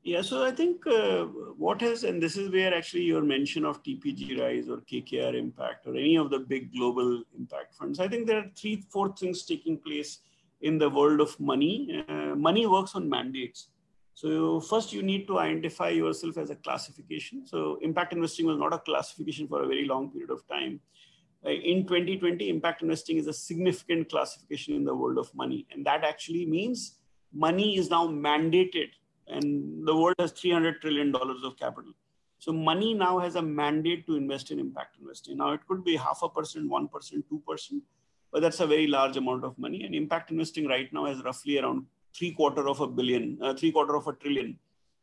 Yeah, 0.04 0.22
so 0.22 0.46
I 0.46 0.52
think 0.52 0.88
uh, 0.88 1.26
what 1.58 1.82
has, 1.82 2.06
and 2.06 2.24
this 2.24 2.38
is 2.38 2.50
where 2.52 2.74
actually 2.74 3.04
your 3.04 3.22
mention 3.22 3.66
of 3.66 3.84
TPG 3.84 4.40
Rise 4.40 4.70
or 4.70 4.78
KKR 4.78 5.36
Impact 5.36 5.88
or 5.88 5.92
any 5.92 6.16
of 6.16 6.30
the 6.30 6.40
big 6.40 6.74
global 6.74 7.22
impact 7.38 7.76
funds, 7.76 8.00
I 8.00 8.08
think 8.08 8.26
there 8.26 8.40
are 8.40 8.52
three, 8.56 8.86
four 8.90 9.14
things 9.14 9.44
taking 9.44 9.78
place 9.78 10.20
in 10.62 10.78
the 10.78 10.90
world 10.90 11.20
of 11.20 11.38
money. 11.40 12.06
Uh, 12.08 12.36
money 12.36 12.66
works 12.66 12.96
on 12.96 13.10
mandates. 13.10 13.68
So 14.14 14.62
first 14.62 14.94
you 14.94 15.04
need 15.04 15.28
to 15.28 15.40
identify 15.40 15.90
yourself 15.90 16.38
as 16.38 16.50
a 16.50 16.56
classification. 16.56 17.46
So 17.46 17.78
impact 17.82 18.14
investing 18.14 18.46
was 18.46 18.58
not 18.58 18.74
a 18.74 18.80
classification 18.80 19.48
for 19.48 19.64
a 19.64 19.68
very 19.68 19.86
long 19.86 20.12
period 20.12 20.30
of 20.30 20.48
time. 20.48 20.80
Uh, 21.46 21.52
in 21.52 21.86
2020, 21.86 22.50
impact 22.50 22.82
investing 22.82 23.18
is 23.18 23.28
a 23.28 23.34
significant 23.34 24.10
classification 24.10 24.76
in 24.76 24.86
the 24.86 24.96
world 24.96 25.18
of 25.18 25.34
money. 25.36 25.68
And 25.72 25.86
that 25.86 26.04
actually 26.06 26.46
means 26.46 27.00
money 27.34 27.78
is 27.78 27.90
now 27.90 28.08
mandated 28.08 28.90
and 29.30 29.88
the 29.88 29.96
world 29.96 30.16
has 30.20 30.32
300 30.32 30.82
trillion 30.82 31.12
dollars 31.12 31.44
of 31.44 31.58
capital. 31.58 31.92
So 32.40 32.54
money 32.54 32.94
now 32.94 33.20
has 33.20 33.36
a 33.36 33.42
mandate 33.42 34.06
to 34.08 34.16
invest 34.16 34.52
in 34.52 34.60
impact 34.60 34.98
investing. 35.00 35.38
Now 35.38 35.52
it 35.52 35.62
could 35.68 35.84
be 35.84 35.96
half 35.96 36.20
a 36.24 36.30
percent 36.30 36.70
1% 36.70 36.90
2% 36.90 37.82
but 38.32 38.42
that's 38.42 38.60
a 38.60 38.68
very 38.68 38.88
large 38.88 39.18
amount 39.18 39.44
of 39.44 39.58
money. 39.58 39.84
And 39.84 39.96
impact 39.96 40.32
investing 40.32 40.68
right 40.68 40.92
now 40.94 41.06
is 41.08 41.24
roughly 41.24 41.60
around 41.60 41.86
three 42.16 42.32
quarter 42.32 42.68
of 42.68 42.80
a 42.80 42.88
billion 42.88 43.38
uh, 43.42 43.54
three 43.54 43.72
quarter 43.72 43.96
of 43.96 44.08
a 44.08 44.14
trillion. 44.14 44.58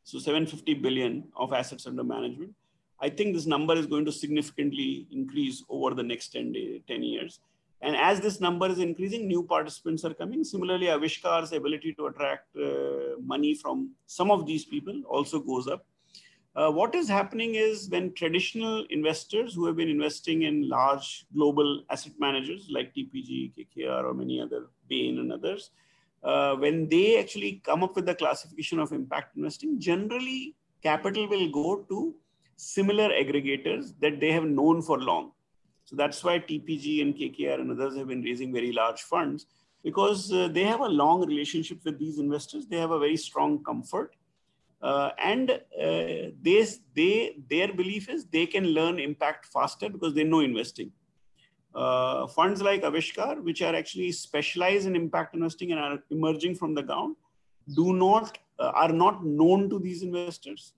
So 0.04 0.18
750 0.18 0.74
billion 0.74 1.24
of 1.36 1.52
assets 1.52 1.86
under 1.86 2.04
management. 2.04 2.54
I 3.00 3.10
think 3.10 3.34
this 3.34 3.46
number 3.46 3.74
is 3.74 3.86
going 3.86 4.04
to 4.06 4.12
significantly 4.12 5.06
increase 5.10 5.62
over 5.68 5.94
the 5.94 6.02
next 6.02 6.28
10, 6.28 6.52
day, 6.52 6.82
10 6.88 7.02
years 7.02 7.40
and 7.82 7.94
as 7.96 8.20
this 8.20 8.40
number 8.40 8.68
is 8.68 8.78
increasing, 8.78 9.28
new 9.28 9.42
participants 9.42 10.04
are 10.04 10.14
coming. 10.14 10.44
Similarly, 10.44 10.86
Aavishkaar's 10.86 11.52
ability 11.52 11.94
to 11.94 12.06
attract 12.06 12.56
uh, 12.56 13.20
money 13.20 13.54
from 13.54 13.90
some 14.06 14.30
of 14.30 14.46
these 14.46 14.64
people 14.64 15.02
also 15.08 15.40
goes 15.40 15.68
up. 15.68 15.84
Uh, 16.56 16.70
what 16.70 16.94
is 16.94 17.06
happening 17.06 17.54
is 17.54 17.90
when 17.90 18.14
traditional 18.14 18.86
investors 18.88 19.52
who 19.54 19.66
have 19.66 19.76
been 19.76 19.90
investing 19.90 20.42
in 20.42 20.66
large 20.70 21.26
global 21.34 21.82
asset 21.90 22.12
managers 22.18 22.68
like 22.70 22.94
TPG, 22.94 23.52
KKR, 23.54 24.04
or 24.04 24.14
many 24.14 24.40
other 24.40 24.68
Bain 24.88 25.18
and 25.18 25.30
others, 25.30 25.70
uh, 26.24 26.56
when 26.56 26.88
they 26.88 27.20
actually 27.20 27.60
come 27.62 27.84
up 27.84 27.94
with 27.94 28.06
the 28.06 28.14
classification 28.14 28.78
of 28.78 28.92
impact 28.92 29.36
investing, 29.36 29.78
generally 29.78 30.54
capital 30.82 31.28
will 31.28 31.50
go 31.50 31.84
to 31.90 32.14
similar 32.56 33.10
aggregators 33.10 33.92
that 34.00 34.18
they 34.18 34.32
have 34.32 34.44
known 34.44 34.80
for 34.80 34.98
long. 34.98 35.32
So 35.86 35.94
that's 35.94 36.22
why 36.22 36.40
TPG 36.40 37.00
and 37.00 37.14
KKR 37.14 37.60
and 37.60 37.70
others 37.70 37.96
have 37.96 38.08
been 38.08 38.22
raising 38.22 38.52
very 38.52 38.72
large 38.72 39.02
funds 39.02 39.46
because 39.84 40.32
uh, 40.32 40.48
they 40.48 40.64
have 40.64 40.80
a 40.80 40.88
long 40.88 41.24
relationship 41.24 41.78
with 41.84 41.98
these 41.98 42.18
investors. 42.18 42.66
They 42.66 42.76
have 42.76 42.90
a 42.90 42.98
very 42.98 43.16
strong 43.16 43.62
comfort. 43.62 44.16
Uh, 44.82 45.10
and 45.22 45.50
uh, 45.50 46.32
they, 46.42 46.66
they, 46.94 47.36
their 47.48 47.72
belief 47.72 48.08
is 48.08 48.26
they 48.26 48.46
can 48.46 48.66
learn 48.66 48.98
impact 48.98 49.46
faster 49.46 49.88
because 49.88 50.12
they 50.12 50.24
know 50.24 50.40
investing. 50.40 50.90
Uh, 51.72 52.26
funds 52.26 52.60
like 52.60 52.82
Aavishkaar, 52.82 53.42
which 53.42 53.62
are 53.62 53.74
actually 53.74 54.10
specialized 54.10 54.86
in 54.86 54.96
impact 54.96 55.34
investing 55.34 55.70
and 55.70 55.80
are 55.80 55.98
emerging 56.10 56.56
from 56.56 56.74
the 56.74 56.82
ground, 56.82 57.14
do 57.74 57.92
not 57.92 58.38
uh, 58.58 58.72
are 58.74 58.92
not 58.92 59.24
known 59.24 59.68
to 59.70 59.78
these 59.78 60.02
investors. 60.02 60.72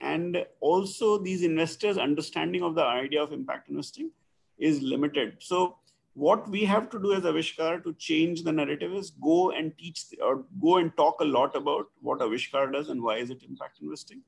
And 0.00 0.44
also 0.60 1.18
these 1.18 1.42
investors' 1.42 1.98
understanding 1.98 2.62
of 2.62 2.74
the 2.74 2.84
idea 2.84 3.22
of 3.22 3.32
impact 3.32 3.68
investing 3.68 4.10
is 4.58 4.80
limited. 4.80 5.36
So 5.40 5.76
what 6.14 6.48
we 6.48 6.64
have 6.64 6.90
to 6.90 6.98
do 6.98 7.12
as 7.12 7.22
Aavishkaar 7.22 7.82
to 7.84 7.92
change 7.94 8.42
the 8.42 8.52
narrative 8.52 8.92
is 8.92 9.10
go 9.10 9.52
and 9.52 9.76
teach 9.78 10.04
or 10.22 10.44
go 10.60 10.78
and 10.78 10.96
talk 10.96 11.20
a 11.20 11.24
lot 11.24 11.54
about 11.54 11.86
what 12.00 12.18
Aavishkaar 12.20 12.72
does 12.72 12.88
and 12.88 13.02
why 13.02 13.18
is 13.18 13.30
it 13.30 13.42
impact 13.48 13.80
investing 13.80 14.22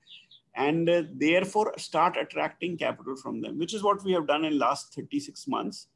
and 0.54 0.88
uh, 0.88 1.02
therefore 1.14 1.72
start 1.78 2.16
attracting 2.16 2.76
capital 2.76 3.16
from 3.16 3.40
them, 3.40 3.58
which 3.58 3.74
is 3.74 3.82
what 3.82 4.02
we 4.04 4.12
have 4.12 4.26
done 4.26 4.44
in 4.44 4.58
last 4.58 4.94
36 4.94 5.46
months. 5.46 5.88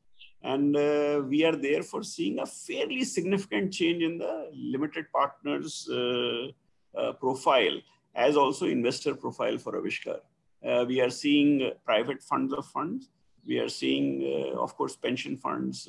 And 0.43 0.77
uh, 0.77 1.23
we 1.27 1.45
are 1.45 1.57
therefore 1.57 2.03
seeing 2.03 2.39
a 2.39 2.47
fairly 2.47 3.05
significant 3.05 3.73
change 3.73 4.03
in 4.03 4.19
the 4.19 4.51
limited 4.53 5.07
partners 5.13 5.89
uh, 5.91 6.49
uh 6.97 7.13
profile 7.15 7.81
as 8.15 8.37
also 8.37 8.67
investor 8.67 9.15
profile 9.15 9.59
for 9.59 9.73
Aavishkaar. 9.81 10.21
Uh, 10.65 10.85
we 10.87 11.01
are 11.01 11.11
seeing 11.11 11.71
private 11.85 12.23
funds 12.23 12.53
of 12.53 12.67
funds. 12.67 13.11
We 13.47 13.59
are 13.59 13.69
seeing, 13.69 14.23
uh, 14.25 14.61
of 14.61 14.75
course, 14.77 14.97
pension 14.97 15.37
funds, 15.37 15.89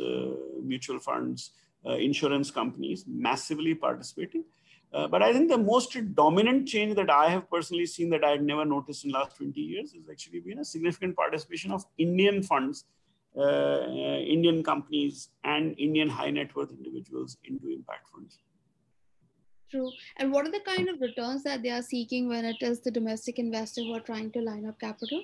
mutual 0.62 1.00
funds, 1.00 1.52
insurance 1.86 2.50
companies 2.52 3.06
massively 3.08 3.76
participating 3.76 4.44
uh, 4.96 5.08
but 5.08 5.22
I 5.22 5.34
think 5.34 5.50
the 5.50 5.58
most 5.58 5.98
dominant 6.16 6.68
change 6.70 6.96
that 6.96 7.10
I 7.10 7.30
have 7.30 7.50
personally 7.50 7.86
seen 7.86 8.10
that 8.12 8.24
I 8.24 8.30
had 8.32 8.44
never 8.44 8.64
noticed 8.64 9.04
in 9.04 9.12
the 9.12 9.18
last 9.18 9.36
20 9.36 9.60
years 9.60 9.94
is 9.94 10.10
actually 10.10 10.40
been 10.40 10.60
a 10.60 10.66
significant 10.66 11.18
participation 11.18 11.72
of 11.72 11.84
Indian 11.98 12.42
funds, 12.42 12.86
uh, 13.36 13.42
uh, 13.42 14.20
Indian 14.36 14.64
companies, 14.64 15.30
and 15.44 15.78
Indian 15.78 16.08
high 16.08 16.30
net 16.30 16.56
worth 16.56 16.72
individuals 16.72 17.38
into 17.44 17.68
impact 17.68 18.10
funds. 18.10 18.40
True. 19.72 19.92
And 20.18 20.32
what 20.32 20.48
are 20.48 20.52
the 20.52 20.62
kind 20.62 20.90
of 20.90 21.02
returns 21.02 21.44
that 21.44 21.64
they 21.64 21.72
are 21.72 21.82
seeking 21.82 22.28
when 22.28 22.46
it 22.46 22.58
is 22.62 22.80
the 22.82 22.92
domestic 22.92 23.40
investor 23.40 23.82
who 23.82 23.94
are 23.94 24.00
trying 24.00 24.32
to 24.32 24.42
line 24.42 24.66
up 24.66 24.80
capital? 24.80 25.24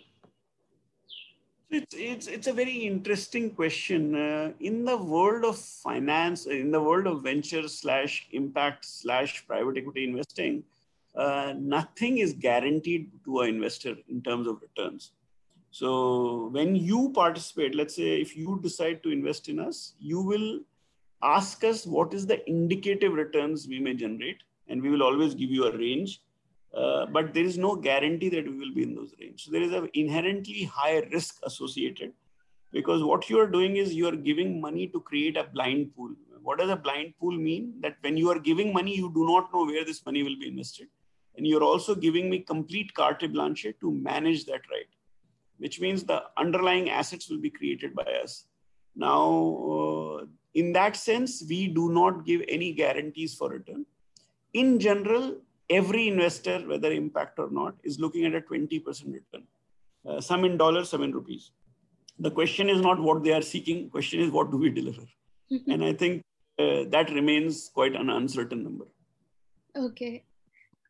It's, 1.70 1.96
it's, 1.96 2.28
it's 2.28 2.48
a 2.48 2.54
very 2.54 2.80
interesting 2.80 3.52
question. 3.52 4.14
Uh, 4.14 4.52
in 4.60 4.84
the 4.84 4.98
world 4.98 5.46
of 5.46 5.58
finance, 5.58 6.46
in 6.46 6.70
the 6.70 6.82
world 6.82 7.08
of 7.08 7.24
venture 7.24 7.68
slash 7.70 8.28
impact 8.34 8.84
slash 8.84 9.48
private 9.48 9.78
equity 9.78 10.04
investing, 10.04 10.64
uh, 11.16 11.54
nothing 11.58 12.18
is 12.18 12.34
guaranteed 12.34 13.10
to 13.24 13.42
an 13.42 13.50
investor 13.50 13.96
in 14.10 14.22
terms 14.22 14.48
of 14.48 14.62
returns. 14.62 15.12
So 15.72 16.50
when 16.52 16.76
you 16.76 17.12
participate, 17.16 17.74
let's 17.74 17.96
say 17.96 18.20
if 18.20 18.36
you 18.36 18.60
decide 18.62 19.02
to 19.04 19.12
invest 19.12 19.48
in 19.48 19.60
us, 19.60 19.94
you 20.00 20.22
will 20.22 20.60
ask 21.24 21.64
us 21.64 21.86
what 21.86 22.14
is 22.14 22.26
the 22.26 22.48
indicative 22.50 23.14
returns 23.14 23.68
we 23.68 23.80
may 23.80 23.94
generate, 23.94 24.38
and 24.68 24.82
we 24.82 24.90
will 24.90 25.04
always 25.04 25.36
give 25.36 25.50
you 25.50 25.66
a 25.66 25.78
range 25.78 26.22
uh, 26.74 27.06
but 27.08 27.34
there 27.34 27.44
is 27.44 27.58
no 27.58 27.76
guarantee 27.76 28.30
that 28.30 28.46
we 28.46 28.58
will 28.58 28.74
be 28.74 28.84
in 28.84 28.96
those 28.96 29.14
range. 29.20 29.44
So 29.44 29.52
there 29.52 29.62
is 29.62 29.74
an 29.74 29.90
inherently 29.94 30.64
high 30.64 31.00
risk 31.12 31.40
associated 31.44 32.14
because 32.72 33.04
what 33.04 33.30
you 33.30 33.40
are 33.40 33.48
doing 33.48 33.76
is 33.76 33.94
you 33.94 34.08
are 34.08 34.16
giving 34.16 34.62
money 34.62 34.88
to 34.88 35.02
create 35.02 35.36
a 35.36 35.44
blind 35.44 35.94
pool. 35.96 36.12
What 36.42 36.60
does 36.60 36.70
a 36.70 36.76
blind 36.76 37.14
pool 37.20 37.38
mean? 37.38 37.74
That 37.82 37.98
when 38.02 38.16
you 38.16 38.30
are 38.30 38.40
giving 38.40 38.72
money, 38.72 38.96
you 38.96 39.12
do 39.14 39.26
not 39.26 39.54
know 39.54 39.66
where 39.66 39.84
this 39.84 40.06
money 40.06 40.24
will 40.24 40.40
be 40.40 40.48
invested. 40.48 40.88
And 41.36 41.46
you're 41.46 41.64
also 41.64 41.94
giving 41.94 42.30
me 42.30 42.40
complete 42.40 42.94
carte 42.94 43.32
blanche 43.32 43.68
to 43.80 43.92
manage 43.92 44.46
that 44.46 44.62
right, 44.72 44.88
which 45.58 45.80
means 45.82 46.04
the 46.04 46.24
underlying 46.38 46.90
assets 46.90 47.30
will 47.30 47.40
be 47.40 47.50
created 47.50 47.94
by 47.94 48.08
us. 48.24 48.46
Now, 48.96 50.22
uh, 50.22 50.26
in 50.54 50.74
that 50.74 50.96
sense, 50.96 51.44
we 51.48 51.68
do 51.68 51.92
not 51.92 52.26
give 52.26 52.42
any 52.48 52.74
guarantees 52.74 53.34
for 53.34 53.50
return. 53.50 53.86
In 54.54 54.80
general, 54.80 55.38
every 55.70 56.08
investor, 56.08 56.60
whether 56.68 56.92
impact 56.92 57.40
or 57.40 57.50
not, 57.50 57.76
is 57.84 58.00
looking 58.00 58.26
at 58.26 58.36
a 58.36 58.42
20% 58.42 58.84
return. 58.86 59.44
Uh, 60.06 60.20
some 60.20 60.44
in 60.44 60.58
dollars, 60.58 60.90
some 60.90 61.04
in 61.04 61.12
rupees. 61.12 61.52
The 62.20 62.32
question 62.32 62.70
is 62.70 62.82
not 62.82 63.00
what 63.00 63.24
they 63.24 63.34
are 63.34 63.42
seeking. 63.42 63.90
Question 63.90 64.20
is 64.20 64.32
what 64.32 64.52
do 64.52 64.58
we 64.58 64.70
deliver? 64.70 65.04
Mm-hmm. 65.52 65.72
And 65.72 65.84
I 65.84 65.94
think 65.94 66.24
uh, 66.60 66.84
that 66.90 67.10
remains 67.12 67.70
quite 67.74 67.96
an 67.96 68.10
uncertain 68.10 68.64
number. 68.64 68.86
Okay, 69.76 70.24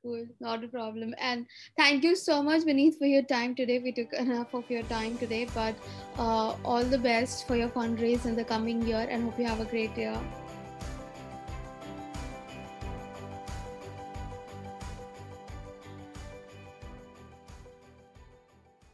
cool, 0.03 0.25
not 0.39 0.63
a 0.63 0.67
problem. 0.67 1.13
And 1.17 1.45
thank 1.77 2.03
you 2.03 2.15
so 2.15 2.41
much, 2.43 2.61
Vineet, 2.63 2.97
for 2.97 3.05
your 3.05 3.23
time 3.23 3.55
today. 3.55 3.79
We 3.79 3.91
took 3.91 4.13
enough 4.13 4.53
of 4.53 4.69
your 4.69 4.83
time 4.83 5.17
today, 5.17 5.47
but 5.53 5.75
uh, 6.17 6.55
all 6.65 6.83
the 6.83 6.97
best 6.97 7.47
for 7.47 7.55
your 7.55 7.69
fundraise 7.69 8.25
in 8.25 8.35
the 8.35 8.43
coming 8.43 8.81
year, 8.87 9.07
and 9.09 9.23
hope 9.23 9.39
you 9.39 9.45
have 9.45 9.59
a 9.59 9.65
great 9.65 9.95
year. 9.97 10.17